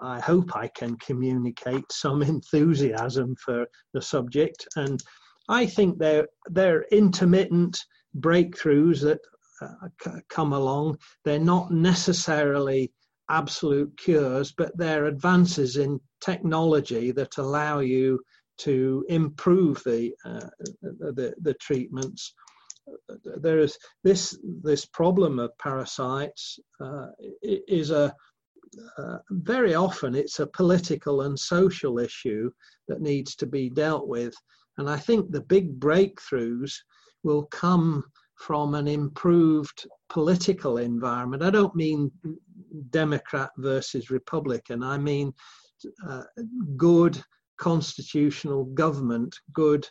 I 0.00 0.20
hope 0.20 0.56
I 0.56 0.68
can 0.68 0.96
communicate 0.98 1.90
some 1.90 2.22
enthusiasm 2.22 3.36
for 3.36 3.66
the 3.92 4.02
subject. 4.02 4.66
And 4.76 5.02
I 5.48 5.66
think 5.66 5.98
they're, 5.98 6.28
they're 6.46 6.84
intermittent 6.90 7.78
breakthroughs 8.18 9.00
that 9.02 9.20
uh, 9.60 10.18
come 10.28 10.52
along. 10.52 10.98
They're 11.24 11.38
not 11.38 11.70
necessarily 11.70 12.92
absolute 13.30 13.96
cures, 13.96 14.52
but 14.52 14.76
they're 14.76 15.06
advances 15.06 15.76
in 15.76 16.00
technology 16.20 17.10
that 17.12 17.38
allow 17.38 17.78
you 17.80 18.20
to 18.56 19.04
improve 19.08 19.82
the 19.84 20.14
uh, 20.24 20.48
the, 20.82 21.34
the 21.40 21.54
treatments. 21.54 22.34
There 23.24 23.58
is 23.58 23.78
this 24.02 24.38
this 24.62 24.84
problem 24.84 25.38
of 25.38 25.56
parasites 25.58 26.58
uh, 26.80 27.06
is 27.42 27.90
a 27.90 28.14
uh, 28.98 29.18
very 29.30 29.74
often 29.74 30.14
it's 30.14 30.40
a 30.40 30.46
political 30.48 31.22
and 31.22 31.38
social 31.38 31.98
issue 31.98 32.50
that 32.88 33.00
needs 33.00 33.36
to 33.36 33.46
be 33.46 33.70
dealt 33.70 34.06
with, 34.06 34.34
and 34.78 34.88
I 34.90 34.98
think 34.98 35.30
the 35.30 35.40
big 35.40 35.80
breakthroughs 35.80 36.72
will 37.24 37.44
come 37.46 38.04
from 38.36 38.74
an 38.74 38.86
improved 38.86 39.86
political 40.08 40.78
environment. 40.78 41.42
I 41.42 41.50
don't 41.50 41.74
mean 41.74 42.10
Democrat 42.90 43.50
versus 43.56 44.10
Republican, 44.10 44.82
I 44.82 44.98
mean 44.98 45.32
uh, 46.08 46.22
good 46.76 47.22
constitutional 47.58 48.64
government, 48.64 49.34
good 49.52 49.86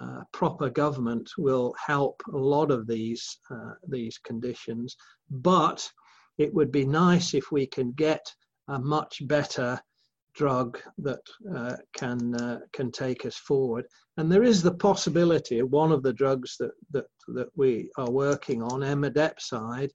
uh, 0.00 0.22
proper 0.32 0.68
government 0.68 1.30
will 1.38 1.74
help 1.84 2.20
a 2.32 2.36
lot 2.36 2.70
of 2.70 2.86
these 2.86 3.38
uh, 3.50 3.74
these 3.88 4.18
conditions. 4.18 4.96
But 5.30 5.88
it 6.38 6.52
would 6.52 6.72
be 6.72 6.84
nice 6.84 7.34
if 7.34 7.52
we 7.52 7.66
can 7.66 7.92
get 7.92 8.24
a 8.68 8.78
much 8.78 9.26
better 9.28 9.80
drug 10.34 10.78
that 10.98 11.20
uh, 11.54 11.76
can 11.96 12.34
uh, 12.34 12.60
can 12.72 12.90
take 12.90 13.24
us 13.26 13.36
forward. 13.36 13.84
And 14.16 14.30
there 14.30 14.42
is 14.42 14.62
the 14.62 14.74
possibility 14.74 15.58
of 15.58 15.70
one 15.70 15.92
of 15.92 16.02
the 16.02 16.12
drugs 16.12 16.56
that 16.58 16.72
that, 16.92 17.06
that 17.28 17.48
we 17.56 17.90
are 17.96 18.10
working 18.10 18.62
on, 18.62 18.80
emodepside, 18.80 19.90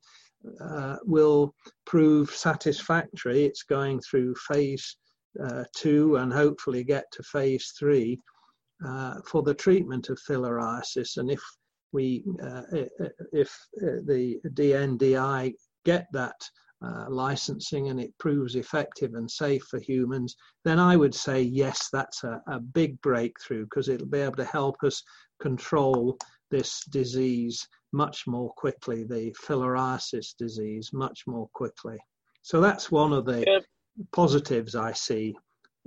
uh, 0.61 0.97
will 1.03 1.53
prove 1.85 2.29
satisfactory. 2.31 3.45
It's 3.45 3.63
going 3.63 3.99
through 4.01 4.35
phase 4.51 4.97
uh, 5.43 5.63
two 5.75 6.15
and 6.17 6.31
hopefully 6.33 6.83
get 6.83 7.05
to 7.13 7.23
phase 7.23 7.73
three 7.77 8.19
uh, 8.85 9.15
for 9.25 9.43
the 9.43 9.53
treatment 9.53 10.09
of 10.09 10.19
filariasis. 10.27 11.17
And 11.17 11.31
if 11.31 11.41
we 11.93 12.23
uh, 12.43 12.63
if 13.33 13.55
the 13.73 14.39
DNDi 14.53 15.53
get 15.85 16.07
that 16.13 16.35
uh, 16.81 17.05
licensing 17.09 17.89
and 17.89 17.99
it 17.99 18.17
proves 18.19 18.55
effective 18.55 19.13
and 19.15 19.29
safe 19.29 19.63
for 19.63 19.79
humans, 19.79 20.35
then 20.63 20.79
I 20.79 20.95
would 20.95 21.15
say 21.15 21.41
yes, 21.41 21.89
that's 21.91 22.23
a, 22.23 22.41
a 22.47 22.59
big 22.59 23.01
breakthrough 23.01 23.63
because 23.63 23.89
it'll 23.89 24.07
be 24.07 24.19
able 24.19 24.35
to 24.35 24.45
help 24.45 24.83
us 24.83 25.01
control 25.39 26.17
this 26.49 26.83
disease 26.85 27.67
much 27.93 28.27
more 28.27 28.51
quickly, 28.53 29.03
the 29.03 29.33
filariasis 29.43 30.35
disease 30.37 30.91
much 30.93 31.23
more 31.27 31.49
quickly. 31.53 31.97
So 32.41 32.61
that's 32.61 32.91
one 32.91 33.11
of 33.11 33.25
the 33.25 33.43
yeah. 33.45 33.59
positives 34.13 34.75
I 34.75 34.93
see. 34.93 35.35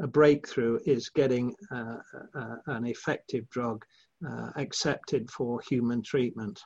A 0.03 0.07
breakthrough 0.07 0.79
is 0.87 1.11
getting 1.11 1.55
uh, 1.71 1.97
uh, 2.35 2.57
an 2.67 2.87
effective 2.87 3.49
drug 3.51 3.85
uh, 4.27 4.51
accepted 4.57 5.31
for 5.31 5.61
human 5.69 6.03
treatment. 6.03 6.61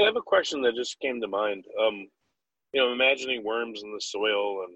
I 0.00 0.04
have 0.04 0.16
a 0.16 0.22
question 0.22 0.60
that 0.62 0.74
just 0.74 0.98
came 1.00 1.20
to 1.20 1.28
mind. 1.28 1.64
Um, 1.80 2.08
you 2.74 2.80
know, 2.80 2.92
imagining 2.92 3.44
worms 3.44 3.82
in 3.84 3.92
the 3.92 4.00
soil, 4.00 4.64
and 4.64 4.74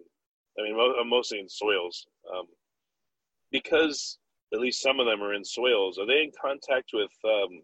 I 0.57 0.63
mean, 0.63 0.79
uh, 0.81 1.05
mostly 1.05 1.41
in 1.41 1.49
soils, 1.49 2.07
um, 2.33 2.47
because 3.51 4.19
at 4.55 4.61
least 4.61 4.81
some 4.81 5.01
of 5.01 5.07
them 5.07 5.21
are 5.21 5.35
in 5.35 5.45
soils. 5.45 5.99
Are 5.99 6.07
they 6.07 6.23
in 6.23 6.31
contact 6.41 6.91
with, 6.95 7.11
um, 7.25 7.61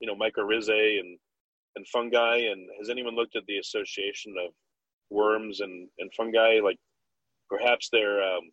you 0.00 0.06
know, 0.06 0.16
mycorrhizae 0.16 1.00
and 1.00 1.18
and 1.76 1.86
fungi? 1.88 2.38
And 2.38 2.66
has 2.78 2.88
anyone 2.88 3.14
looked 3.14 3.36
at 3.36 3.44
the 3.46 3.58
association 3.58 4.34
of 4.42 4.54
worms 5.10 5.60
and 5.60 5.86
and 5.98 6.10
fungi? 6.16 6.60
Like, 6.64 6.78
perhaps 7.50 7.90
they're, 7.92 8.22
um, 8.22 8.50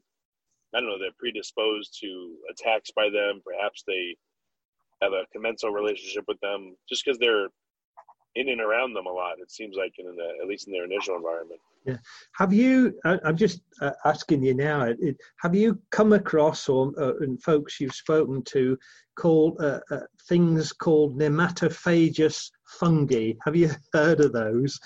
I 0.75 0.81
don't 0.81 0.89
know, 0.89 0.99
they're 0.99 1.11
predisposed 1.17 1.97
to 2.01 2.35
attacks 2.51 2.91
by 2.93 3.09
them. 3.09 3.41
Perhaps 3.45 3.83
they 3.87 4.17
have 5.01 5.13
a 5.13 5.25
commensal 5.31 5.71
relationship 5.71 6.25
with 6.27 6.41
them, 6.41 6.75
just 6.89 7.05
because 7.05 7.17
they're 7.19 7.47
in 8.35 8.49
and 8.49 8.61
around 8.61 8.93
them 8.93 9.05
a 9.05 9.11
lot. 9.11 9.39
It 9.39 9.51
seems 9.51 9.75
like 9.77 9.93
in 9.97 10.05
the, 10.15 10.29
at 10.41 10.47
least 10.47 10.67
in 10.67 10.73
their 10.73 10.85
initial 10.85 11.15
environment. 11.15 11.59
Yeah. 11.85 11.97
Have 12.37 12.51
you? 12.51 12.99
I'm 13.05 13.37
just 13.37 13.61
uh, 13.79 13.91
asking 14.05 14.43
you 14.43 14.55
now. 14.55 14.83
It, 14.83 15.17
have 15.39 15.53
you 15.53 15.79
come 15.91 16.13
across 16.13 16.67
or 16.67 16.91
uh, 16.99 17.13
folks 17.43 17.79
you've 17.79 17.93
spoken 17.93 18.43
to 18.45 18.77
called 19.15 19.61
uh, 19.61 19.79
uh, 19.91 19.99
things 20.27 20.73
called 20.73 21.19
nematophagous 21.19 22.49
fungi? 22.79 23.33
Have 23.45 23.55
you 23.55 23.69
heard 23.93 24.19
of 24.19 24.33
those? 24.33 24.79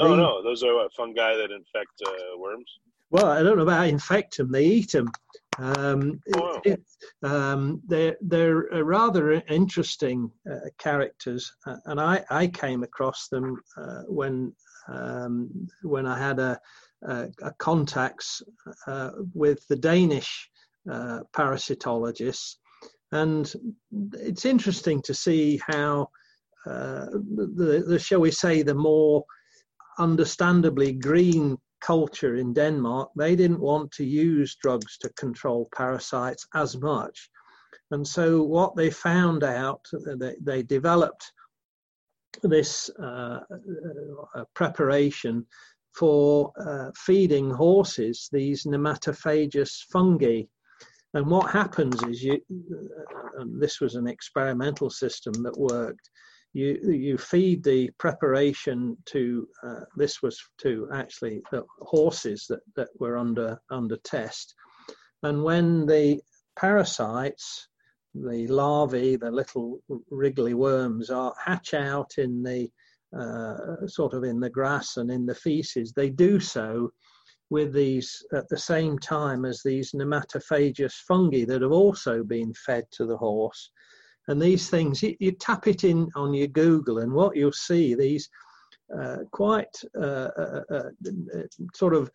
Oh 0.00 0.14
no, 0.14 0.42
those 0.42 0.62
are 0.62 0.74
what, 0.74 0.92
fungi 0.94 1.36
that 1.36 1.50
infect 1.50 2.00
uh, 2.06 2.38
worms. 2.38 2.70
Well, 3.10 3.26
I 3.26 3.42
don't 3.42 3.56
know 3.56 3.64
about 3.64 3.88
infect 3.88 4.36
them. 4.36 4.52
They 4.52 4.64
eat 4.66 4.92
them. 4.92 5.10
Um, 5.58 6.20
wow. 6.28 6.60
it, 6.64 6.80
um, 7.22 7.82
they're 7.86 8.16
they're 8.20 8.84
rather 8.84 9.32
interesting 9.48 10.30
uh, 10.50 10.68
characters, 10.78 11.50
uh, 11.66 11.76
and 11.86 12.00
I, 12.00 12.24
I 12.30 12.46
came 12.46 12.84
across 12.84 13.28
them 13.28 13.60
uh, 13.76 14.02
when 14.06 14.52
um, 14.88 15.68
when 15.82 16.06
I 16.06 16.18
had 16.18 16.38
a, 16.38 16.60
a, 17.02 17.28
a 17.42 17.52
contacts 17.58 18.40
uh, 18.86 19.10
with 19.34 19.66
the 19.68 19.76
Danish 19.76 20.48
uh, 20.90 21.20
parasitologists, 21.36 22.56
and 23.10 23.52
it's 24.12 24.44
interesting 24.44 25.02
to 25.02 25.14
see 25.14 25.60
how 25.66 26.08
uh, 26.66 27.06
the, 27.10 27.84
the 27.86 27.98
shall 27.98 28.20
we 28.20 28.30
say 28.30 28.62
the 28.62 28.74
more 28.74 29.24
understandably 29.98 30.92
green 30.92 31.58
culture 31.80 32.36
in 32.36 32.52
Denmark, 32.52 33.10
they 33.16 33.36
didn't 33.36 33.60
want 33.60 33.92
to 33.92 34.04
use 34.04 34.56
drugs 34.56 34.98
to 34.98 35.08
control 35.10 35.68
parasites 35.74 36.46
as 36.54 36.76
much. 36.76 37.30
And 37.90 38.06
so, 38.06 38.42
what 38.42 38.76
they 38.76 38.90
found 38.90 39.44
out, 39.44 39.86
they, 39.92 40.36
they 40.40 40.62
developed 40.62 41.32
this 42.42 42.90
uh, 43.00 43.40
uh, 44.34 44.44
preparation 44.54 45.46
for 45.94 46.52
uh, 46.60 46.90
feeding 46.94 47.50
horses 47.50 48.28
these 48.32 48.64
nematophagous 48.64 49.84
fungi. 49.90 50.42
And 51.14 51.26
what 51.26 51.50
happens 51.50 52.02
is 52.04 52.22
you, 52.22 52.34
uh, 52.34 53.40
and 53.40 53.60
this 53.60 53.80
was 53.80 53.94
an 53.94 54.06
experimental 54.06 54.90
system 54.90 55.32
that 55.42 55.58
worked. 55.58 56.10
You 56.54 56.78
you 56.90 57.18
feed 57.18 57.62
the 57.62 57.90
preparation 57.98 58.96
to 59.06 59.48
uh, 59.62 59.80
this 59.96 60.22
was 60.22 60.40
to 60.58 60.88
actually 60.92 61.42
the 61.52 61.64
horses 61.80 62.46
that, 62.48 62.60
that 62.76 62.88
were 62.98 63.16
under 63.16 63.60
under 63.70 63.96
test, 63.98 64.54
and 65.22 65.44
when 65.44 65.86
the 65.86 66.20
parasites 66.56 67.68
the 68.14 68.46
larvae, 68.48 69.16
the 69.16 69.30
little 69.30 69.80
wriggly 70.10 70.54
worms, 70.54 71.10
are 71.10 71.34
hatch 71.44 71.74
out 71.74 72.12
in 72.18 72.42
the 72.42 72.70
uh, 73.16 73.86
sort 73.86 74.14
of 74.14 74.24
in 74.24 74.40
the 74.40 74.50
grass 74.50 74.96
and 74.96 75.10
in 75.10 75.26
the 75.26 75.34
feces. 75.34 75.92
They 75.92 76.10
do 76.10 76.40
so 76.40 76.90
with 77.50 77.72
these 77.72 78.22
at 78.34 78.48
the 78.48 78.58
same 78.58 78.98
time 78.98 79.44
as 79.44 79.62
these 79.62 79.92
nematophagous 79.92 80.94
fungi 81.06 81.44
that 81.44 81.62
have 81.62 81.72
also 81.72 82.22
been 82.22 82.52
fed 82.54 82.84
to 82.92 83.06
the 83.06 83.16
horse. 83.16 83.70
And 84.28 84.40
these 84.40 84.70
things, 84.70 85.02
you, 85.02 85.16
you 85.18 85.32
tap 85.32 85.66
it 85.66 85.84
in 85.84 86.08
on 86.14 86.34
your 86.34 86.48
Google, 86.48 86.98
and 86.98 87.12
what 87.12 87.36
you'll 87.36 87.52
see 87.52 87.94
these. 87.94 88.28
Uh, 88.98 89.18
quite 89.32 89.82
uh, 90.00 90.30
uh, 90.38 90.62
uh 90.72 90.82
sort 91.74 91.92
of 91.92 92.10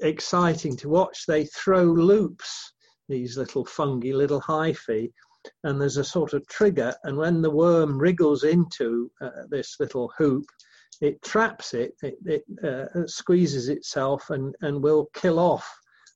exciting 0.00 0.76
to 0.76 0.90
watch. 0.90 1.24
They 1.26 1.46
throw 1.46 1.84
loops, 1.84 2.74
these 3.08 3.38
little 3.38 3.64
fungi, 3.64 4.12
little 4.12 4.42
hyphae, 4.42 5.10
and 5.64 5.80
there's 5.80 5.96
a 5.96 6.04
sort 6.04 6.34
of 6.34 6.46
trigger, 6.48 6.94
and 7.04 7.16
when 7.16 7.42
the 7.42 7.50
worm 7.50 7.98
wriggles 7.98 8.44
into 8.44 9.10
uh, 9.20 9.46
this 9.50 9.76
little 9.80 10.12
hoop, 10.18 10.44
it 11.00 11.22
traps 11.22 11.74
it, 11.74 11.92
it, 12.02 12.16
it 12.24 12.44
uh, 12.64 13.06
squeezes 13.06 13.68
itself, 13.68 14.30
and, 14.30 14.54
and 14.60 14.82
will 14.82 15.08
kill 15.14 15.38
off 15.38 15.68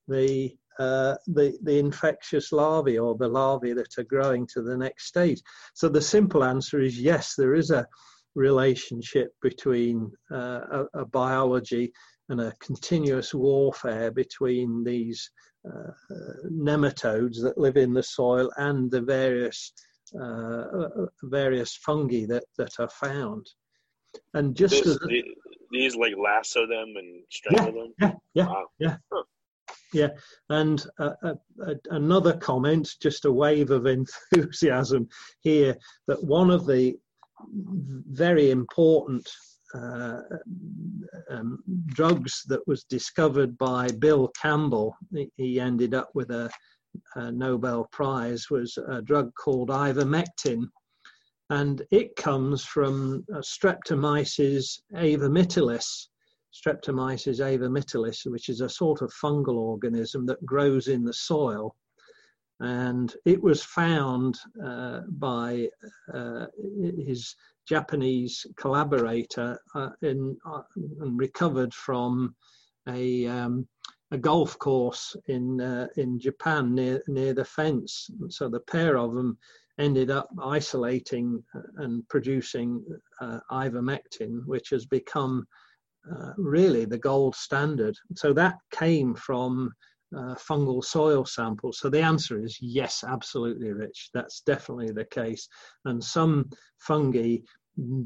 the, 0.08 0.54
uh, 0.78 1.16
the, 1.26 1.56
the 1.62 1.78
infectious 1.78 2.52
larvae 2.52 2.98
or 2.98 3.16
the 3.16 3.28
larvae 3.28 3.72
that 3.72 3.98
are 3.98 4.04
growing 4.04 4.46
to 4.46 4.62
the 4.62 4.76
next 4.76 5.06
stage. 5.06 5.40
So 5.74 5.88
the 5.88 6.00
simple 6.00 6.44
answer 6.44 6.80
is 6.80 6.98
yes, 6.98 7.34
there 7.36 7.54
is 7.54 7.70
a 7.70 7.86
relationship 8.34 9.32
between 9.42 10.10
uh, 10.30 10.60
a, 10.94 11.00
a 11.00 11.04
biology 11.06 11.92
and 12.28 12.40
a 12.40 12.52
continuous 12.60 13.34
warfare 13.34 14.10
between 14.10 14.84
these 14.84 15.30
uh, 15.70 15.92
nematodes 16.50 17.42
that 17.42 17.58
live 17.58 17.76
in 17.76 17.92
the 17.92 18.02
soil 18.02 18.50
and 18.56 18.90
the 18.90 19.00
various 19.00 19.72
uh, 20.20 20.88
various 21.22 21.76
fungi 21.76 22.26
that, 22.26 22.44
that 22.58 22.72
are 22.78 22.88
found. 22.88 23.46
And 24.34 24.54
just 24.54 24.84
this, 24.84 24.86
as, 24.86 24.98
these 25.70 25.96
like 25.96 26.14
lasso 26.22 26.66
them 26.66 26.94
and 26.96 27.22
strangle 27.30 27.66
yeah, 27.66 27.80
them. 27.80 27.94
Yeah, 28.00 28.12
yeah, 28.34 28.46
wow. 28.46 28.66
yeah. 28.78 28.96
Huh. 29.10 29.22
Yeah, 29.92 30.08
and 30.48 30.84
uh, 30.98 31.10
uh, 31.22 31.34
another 31.90 32.34
comment, 32.38 32.88
just 33.00 33.26
a 33.26 33.32
wave 33.32 33.70
of 33.70 33.86
enthusiasm 34.32 35.08
here, 35.40 35.76
that 36.06 36.22
one 36.24 36.50
of 36.50 36.66
the 36.66 36.96
very 38.10 38.50
important 38.50 39.28
uh, 39.74 40.20
um, 41.30 41.62
drugs 41.86 42.42
that 42.46 42.66
was 42.66 42.84
discovered 42.84 43.56
by 43.58 43.88
Bill 43.98 44.30
Campbell. 44.40 44.96
He 45.36 45.58
ended 45.58 45.94
up 45.94 46.10
with 46.14 46.30
a, 46.30 46.50
a 47.16 47.32
Nobel 47.32 47.88
Prize. 47.90 48.50
Was 48.50 48.76
a 48.88 49.02
drug 49.02 49.32
called 49.34 49.70
ivermectin, 49.70 50.68
and 51.50 51.82
it 51.90 52.16
comes 52.16 52.64
from 52.64 53.24
Streptomyces 53.30 54.80
avermitilis. 54.94 56.08
Streptomyces 56.52 57.40
avermitilis, 57.40 58.30
which 58.30 58.48
is 58.48 58.60
a 58.60 58.68
sort 58.68 59.02
of 59.02 59.12
fungal 59.12 59.56
organism 59.56 60.26
that 60.26 60.44
grows 60.44 60.88
in 60.88 61.04
the 61.04 61.12
soil 61.12 61.74
and 62.62 63.16
it 63.24 63.42
was 63.42 63.62
found 63.62 64.38
uh, 64.64 65.00
by 65.18 65.68
uh, 66.14 66.46
his 67.04 67.34
Japanese 67.68 68.46
collaborator 68.56 69.58
uh, 69.74 69.90
in, 70.02 70.36
uh, 70.46 70.62
and 71.00 71.18
recovered 71.18 71.74
from 71.74 72.34
a, 72.88 73.26
um, 73.26 73.66
a 74.12 74.18
golf 74.18 74.56
course 74.58 75.16
in 75.26 75.60
uh, 75.60 75.88
in 75.96 76.20
Japan 76.20 76.74
near 76.74 77.02
near 77.08 77.32
the 77.32 77.44
fence. 77.44 78.08
So 78.28 78.48
the 78.48 78.60
pair 78.60 78.96
of 78.96 79.14
them 79.14 79.38
ended 79.78 80.10
up 80.10 80.28
isolating 80.40 81.42
uh, 81.54 81.60
and 81.78 82.08
producing 82.08 82.84
ivermectin, 83.50 84.44
which 84.46 84.70
has 84.70 84.86
become 84.86 85.46
uh, 86.10 86.32
really 86.36 86.84
the 86.84 86.98
gold 86.98 87.34
standard. 87.34 87.96
So 88.16 88.32
that 88.32 88.56
came 88.72 89.14
from 89.14 89.72
uh, 90.16 90.34
fungal 90.34 90.84
soil 90.84 91.24
samples? 91.24 91.78
So 91.78 91.88
the 91.88 92.02
answer 92.02 92.42
is 92.42 92.58
yes, 92.60 93.04
absolutely, 93.06 93.72
Rich. 93.72 94.10
That's 94.12 94.40
definitely 94.40 94.92
the 94.92 95.04
case. 95.06 95.48
And 95.84 96.02
some 96.02 96.50
fungi 96.78 97.38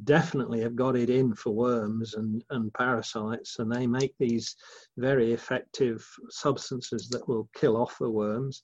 definitely 0.05 0.61
have 0.61 0.76
got 0.76 0.97
it 0.97 1.11
in 1.11 1.34
for 1.34 1.51
worms 1.51 2.14
and, 2.14 2.44
and 2.51 2.72
parasites, 2.74 3.59
and 3.59 3.72
they 3.72 3.86
make 3.86 4.14
these 4.18 4.55
very 4.97 5.32
effective 5.32 6.07
substances 6.30 7.09
that 7.09 7.26
will 7.28 7.49
kill 7.57 7.76
off 7.76 7.97
the 7.99 8.11
worms. 8.11 8.62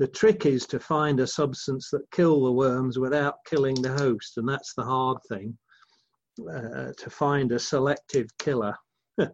The 0.00 0.08
trick 0.08 0.44
is 0.44 0.66
to 0.66 0.80
find 0.80 1.20
a 1.20 1.26
substance 1.26 1.88
that 1.90 2.10
kill 2.10 2.44
the 2.44 2.52
worms 2.52 2.98
without 2.98 3.36
killing 3.46 3.76
the 3.76 3.92
host, 3.92 4.36
and 4.38 4.48
that's 4.48 4.74
the 4.74 4.82
hard 4.82 5.18
thing. 5.28 5.56
Uh, 6.40 6.92
to 6.98 7.10
find 7.10 7.52
a 7.52 7.58
selective 7.58 8.26
killer. 8.38 8.74
yeah, 9.18 9.26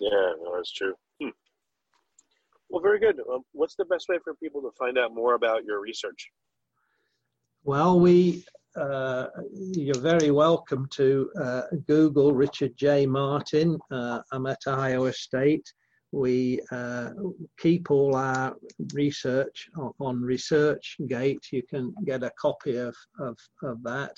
no, 0.00 0.56
that's 0.56 0.72
true. 0.72 0.94
Well, 2.70 2.80
very 2.80 3.00
good. 3.00 3.18
Um, 3.32 3.42
what's 3.52 3.74
the 3.74 3.84
best 3.84 4.08
way 4.08 4.16
for 4.22 4.34
people 4.36 4.62
to 4.62 4.70
find 4.78 4.96
out 4.96 5.12
more 5.12 5.34
about 5.34 5.64
your 5.64 5.80
research? 5.80 6.30
Well, 7.64 8.00
we 8.00 8.44
uh, 8.76 9.26
you're 9.52 9.98
very 9.98 10.30
welcome 10.30 10.88
to 10.92 11.30
uh, 11.38 11.62
Google 11.86 12.32
Richard 12.32 12.76
J. 12.76 13.04
Martin. 13.04 13.78
Uh, 13.90 14.20
I'm 14.32 14.46
at 14.46 14.60
Iowa 14.66 15.12
State. 15.12 15.66
We 16.12 16.60
uh, 16.70 17.10
keep 17.58 17.90
all 17.90 18.14
our 18.14 18.56
research 18.94 19.68
on, 19.76 19.92
on 20.00 20.20
ResearchGate. 20.20 21.52
You 21.52 21.62
can 21.68 21.92
get 22.04 22.22
a 22.22 22.32
copy 22.40 22.76
of, 22.76 22.96
of, 23.18 23.36
of 23.62 23.82
that. 23.82 24.16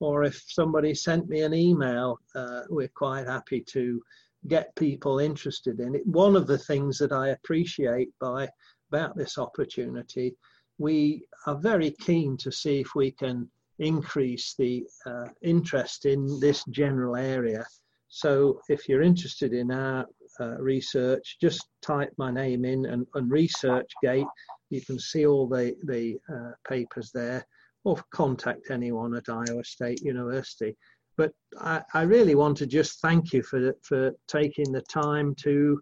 Or 0.00 0.24
if 0.24 0.42
somebody 0.48 0.94
sent 0.94 1.28
me 1.28 1.42
an 1.42 1.54
email, 1.54 2.18
uh, 2.34 2.62
we're 2.68 2.88
quite 2.88 3.26
happy 3.26 3.60
to 3.68 4.02
get 4.48 4.74
people 4.74 5.18
interested 5.18 5.78
in 5.80 5.94
it. 5.94 6.06
One 6.06 6.36
of 6.36 6.46
the 6.46 6.58
things 6.58 6.98
that 6.98 7.12
I 7.12 7.28
appreciate 7.28 8.10
by 8.18 8.48
about 8.90 9.16
this 9.16 9.38
opportunity, 9.38 10.34
we 10.78 11.26
are 11.46 11.56
very 11.56 11.90
keen 12.00 12.36
to 12.38 12.50
see 12.50 12.80
if 12.80 12.94
we 12.94 13.10
can 13.10 13.48
increase 13.78 14.54
the 14.58 14.86
uh, 15.06 15.26
interest 15.42 16.06
in 16.06 16.40
this 16.40 16.64
general 16.70 17.16
area. 17.16 17.64
So 18.08 18.60
if 18.68 18.88
you're 18.88 19.02
interested 19.02 19.52
in 19.52 19.70
our 19.70 20.06
uh, 20.40 20.56
research, 20.58 21.36
just 21.40 21.68
type 21.82 22.12
my 22.16 22.30
name 22.30 22.64
in 22.64 22.86
and, 22.86 23.06
and 23.14 23.30
ResearchGate. 23.30 24.26
You 24.70 24.80
can 24.80 24.98
see 24.98 25.26
all 25.26 25.46
the, 25.46 25.76
the 25.84 26.18
uh, 26.32 26.52
papers 26.68 27.10
there 27.12 27.46
or 27.84 28.02
contact 28.12 28.70
anyone 28.70 29.14
at 29.14 29.28
Iowa 29.28 29.64
State 29.64 30.02
University. 30.02 30.76
But 31.16 31.32
I, 31.58 31.82
I 31.94 32.02
really 32.02 32.34
want 32.34 32.56
to 32.58 32.66
just 32.66 33.00
thank 33.00 33.32
you 33.32 33.42
for, 33.42 33.74
for 33.82 34.12
taking 34.26 34.72
the 34.72 34.82
time 34.82 35.34
to 35.36 35.80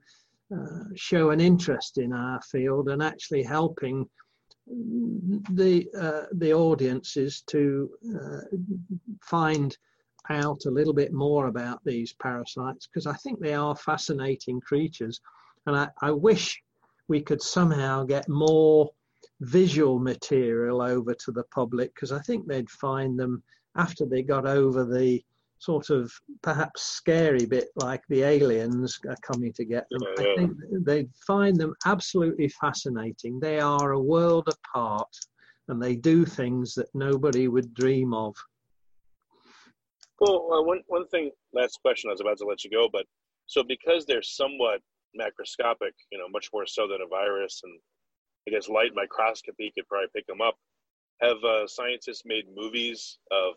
uh, 0.55 0.85
show 0.95 1.31
an 1.31 1.41
interest 1.41 1.99
in 1.99 2.13
our 2.13 2.41
field 2.43 2.89
and 2.89 3.03
actually 3.03 3.43
helping 3.43 4.09
the 4.67 5.87
uh, 5.99 6.27
the 6.33 6.53
audiences 6.53 7.43
to 7.47 7.91
uh, 8.15 8.41
find 9.23 9.77
out 10.31 10.65
a 10.67 10.71
little 10.71 10.93
bit 10.93 11.13
more 11.13 11.47
about 11.47 11.81
these 11.85 12.13
parasites 12.15 12.87
because 12.87 13.07
I 13.07 13.15
think 13.15 13.41
they 13.41 13.55
are 13.55 13.75
fascinating 13.75 14.61
creatures, 14.61 15.21
and 15.67 15.77
I, 15.77 15.89
I 16.03 16.11
wish 16.11 16.61
we 17.09 17.23
could 17.23 17.41
somehow 17.41 18.05
get 18.05 18.29
more 18.29 18.91
visual 19.41 19.99
material 19.99 20.83
over 20.83 21.15
to 21.15 21.33
the 21.33 21.45
public 21.55 21.95
because 21.95 22.13
I 22.13 22.21
think 22.21 22.47
they'd 22.47 22.71
find 22.71 23.19
them 23.19 23.43
after 23.77 24.05
they 24.05 24.23
got 24.23 24.47
over 24.47 24.85
the 24.85 25.23
sort 25.61 25.91
of 25.91 26.13
perhaps 26.43 26.83
scary 26.83 27.47
bit 27.47 27.69
like 27.77 28.03
the 28.09 28.23
aliens 28.23 28.99
are 29.09 29.17
coming 29.23 29.53
to 29.55 29.65
get 29.65 29.87
them. 29.91 30.03
Yeah, 30.03 30.25
yeah. 30.25 30.33
I 30.33 30.37
think 30.37 30.53
they'd 30.85 31.11
find 31.27 31.57
them 31.57 31.75
absolutely 31.87 32.49
fascinating. 32.49 33.41
They 33.41 33.59
are 33.61 33.93
a 33.93 34.01
world 34.01 34.49
apart 34.49 35.15
and 35.69 35.83
they 35.83 35.97
do 35.97 36.25
things 36.25 36.75
that 36.75 36.89
nobody 36.95 37.49
would 37.49 37.75
dream 37.75 38.15
of. 38.15 38.35
Well, 40.21 40.49
uh, 40.53 40.63
one, 40.63 40.81
one 40.87 41.07
thing, 41.09 41.31
last 41.53 41.79
question, 41.83 42.11
I 42.11 42.13
was 42.13 42.21
about 42.21 42.39
to 42.39 42.45
let 42.45 42.65
you 42.65 42.71
go, 42.71 42.89
but 42.93 43.07
so 43.47 43.63
because 43.63 44.05
they're 44.05 44.23
somewhat 44.23 44.81
macroscopic, 45.19 45.93
you 46.11 46.19
know, 46.19 46.29
much 46.31 46.51
more 46.53 46.67
so 46.67 46.87
than 46.89 47.01
a 47.03 47.07
virus. 47.07 47.61
And 47.65 47.79
I 48.49 48.51
guess 48.51 48.69
light 48.69 48.93
microscopy 48.95 49.73
could 49.75 49.87
probably 49.89 50.09
pick 50.15 50.27
them 50.27 50.41
up. 50.41 50.57
Have 51.21 51.43
uh, 51.45 51.67
scientists 51.67 52.23
made 52.25 52.45
movies 52.55 53.19
of 53.31 53.55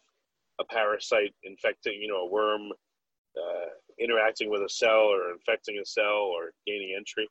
a 0.59 0.65
parasite 0.65 1.33
infecting, 1.43 2.01
you 2.01 2.07
know, 2.07 2.21
a 2.21 2.29
worm 2.29 2.71
uh, 3.37 3.69
interacting 3.99 4.49
with 4.49 4.61
a 4.61 4.69
cell 4.69 5.07
or 5.13 5.31
infecting 5.31 5.77
a 5.81 5.85
cell 5.85 6.29
or 6.33 6.51
gaining 6.67 6.95
entry? 6.97 7.27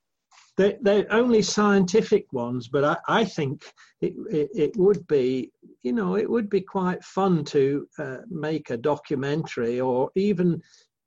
They, 0.56 0.78
they're 0.80 1.12
only 1.12 1.42
scientific 1.42 2.32
ones, 2.32 2.68
but 2.68 2.84
I, 2.84 2.96
I 3.08 3.24
think 3.24 3.64
it, 4.00 4.14
it, 4.30 4.50
it, 4.54 4.76
would 4.76 5.06
be, 5.06 5.50
you 5.82 5.92
know, 5.92 6.16
it 6.16 6.30
would 6.30 6.48
be 6.48 6.60
quite 6.60 7.02
fun 7.04 7.44
to 7.46 7.86
uh, 7.98 8.18
make 8.28 8.70
a 8.70 8.76
documentary 8.76 9.80
or 9.80 10.10
even 10.14 10.62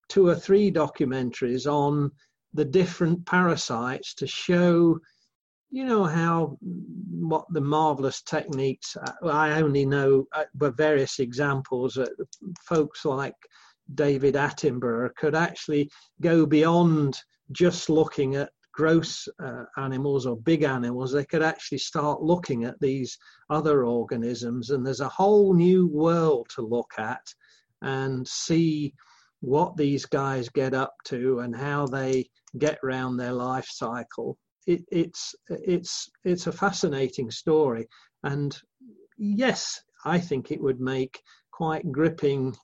two 0.09 0.27
or 0.27 0.35
three 0.35 0.71
documentaries 0.71 1.71
on 1.71 2.11
the 2.53 2.65
different 2.65 3.25
parasites 3.25 4.13
to 4.15 4.27
show 4.27 4.99
you 5.73 5.83
know 5.83 6.03
how 6.03 6.55
what 6.61 7.45
the 7.49 7.59
marvelous 7.59 8.21
techniques 8.21 8.95
uh, 8.95 9.27
i 9.27 9.59
only 9.59 9.85
know 9.85 10.23
uh, 10.33 10.43
but 10.53 10.77
various 10.77 11.17
examples 11.17 11.97
uh, 11.97 12.05
folks 12.63 13.05
like 13.05 13.33
david 13.95 14.35
attenborough 14.35 15.13
could 15.15 15.33
actually 15.33 15.89
go 16.21 16.45
beyond 16.45 17.19
just 17.51 17.89
looking 17.89 18.35
at 18.35 18.51
gross 18.71 19.27
uh, 19.43 19.63
animals 19.77 20.27
or 20.27 20.37
big 20.37 20.61
animals 20.61 21.11
they 21.11 21.25
could 21.25 21.41
actually 21.43 21.79
start 21.79 22.21
looking 22.21 22.65
at 22.65 22.79
these 22.79 23.17
other 23.49 23.83
organisms 23.83 24.69
and 24.69 24.85
there's 24.85 24.99
a 24.99 25.09
whole 25.09 25.55
new 25.55 25.87
world 25.87 26.47
to 26.53 26.61
look 26.61 26.91
at 26.99 27.25
and 27.81 28.27
see 28.27 28.93
what 29.41 29.75
these 29.75 30.05
guys 30.05 30.47
get 30.49 30.73
up 30.73 30.93
to 31.03 31.39
and 31.39 31.55
how 31.55 31.85
they 31.85 32.25
get 32.57 32.77
around 32.81 33.17
their 33.17 33.33
life 33.33 33.67
cycle. 33.69 34.37
It, 34.65 34.83
it's 34.91 35.35
it's 35.49 36.09
it's 36.23 36.47
a 36.47 36.51
fascinating 36.51 37.31
story, 37.31 37.87
and 38.23 38.57
yes, 39.17 39.81
I 40.05 40.19
think 40.19 40.51
it 40.51 40.61
would 40.61 40.79
make 40.79 41.21
quite 41.51 41.91
gripping 41.91 42.55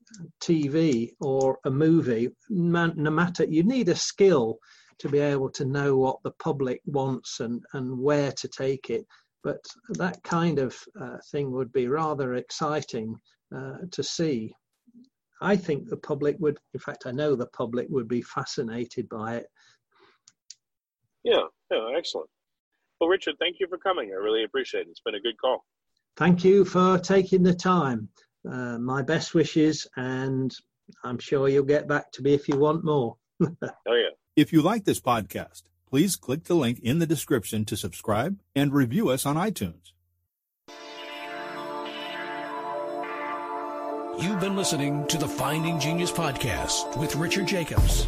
TV 0.42 1.12
or 1.22 1.60
a 1.66 1.72
movie. 1.72 2.30
No 2.50 2.92
matter 2.96 3.44
you 3.44 3.64
need 3.64 3.90
a 3.90 3.96
skill 3.96 4.58
to 5.00 5.10
be 5.10 5.20
able 5.20 5.50
to 5.50 5.66
know 5.66 5.98
what 5.98 6.22
the 6.24 6.32
public 6.32 6.82
wants 6.86 7.40
and 7.40 7.64
and 7.74 7.98
where 7.98 8.32
to 8.34 8.48
take 8.48 8.90
it. 8.90 9.06
But 9.44 9.64
that 9.92 10.22
kind 10.24 10.60
of 10.60 10.78
uh, 11.00 11.18
thing 11.32 11.52
would 11.52 11.72
be 11.72 11.88
rather 11.88 12.36
exciting 12.36 13.16
uh, 13.56 13.78
to 13.92 14.04
see. 14.04 14.54
I 15.42 15.56
think 15.56 15.88
the 15.88 15.98
public 15.98 16.36
would, 16.40 16.58
in 16.74 16.80
fact, 16.82 17.06
I 17.06 17.12
know 17.12 17.36
the 17.36 17.48
public 17.48 17.88
would 17.90 18.10
be 18.10 18.22
fascinated 18.22 19.08
by 19.08 19.38
it. 19.38 19.48
Yeah, 21.30 21.44
yeah, 21.72 21.98
excellent. 21.98 22.30
Well, 23.00 23.10
Richard, 23.10 23.36
thank 23.40 23.58
you 23.60 23.68
for 23.68 23.78
coming. 23.78 24.12
I 24.12 24.16
really 24.16 24.44
appreciate 24.44 24.82
it. 24.82 24.88
It's 24.90 25.02
been 25.02 25.16
a 25.16 25.20
good 25.20 25.38
call. 25.40 25.64
Thank 26.18 26.44
you 26.44 26.66
for 26.66 26.98
taking 26.98 27.44
the 27.44 27.54
time. 27.54 28.10
Uh, 28.50 28.78
my 28.78 29.02
best 29.02 29.34
wishes, 29.34 29.88
and 29.96 30.54
I'm 31.04 31.20
sure 31.20 31.48
you'll 31.48 31.64
get 31.64 31.88
back 31.88 32.12
to 32.14 32.22
me 32.22 32.34
if 32.34 32.50
you 32.50 32.58
want 32.58 32.84
more. 32.84 33.18
oh, 33.42 33.48
yeah. 33.88 34.10
If 34.36 34.52
you 34.52 34.62
like 34.62 34.86
this 34.86 35.00
podcast, 35.00 35.64
please 35.90 36.16
click 36.16 36.46
the 36.46 36.56
link 36.56 36.80
in 36.80 37.00
the 37.00 37.06
description 37.06 37.66
to 37.66 37.78
subscribe 37.78 38.40
and 38.56 38.74
review 38.74 39.10
us 39.10 39.26
on 39.26 39.36
iTunes. 39.36 39.92
You've 44.22 44.42
been 44.42 44.58
listening 44.58 45.08
to 45.08 45.18
the 45.18 45.28
Finding 45.28 45.80
Genius 45.80 46.12
podcast 46.12 46.98
with 46.98 47.16
Richard 47.16 47.48
Jacobs. 47.48 48.08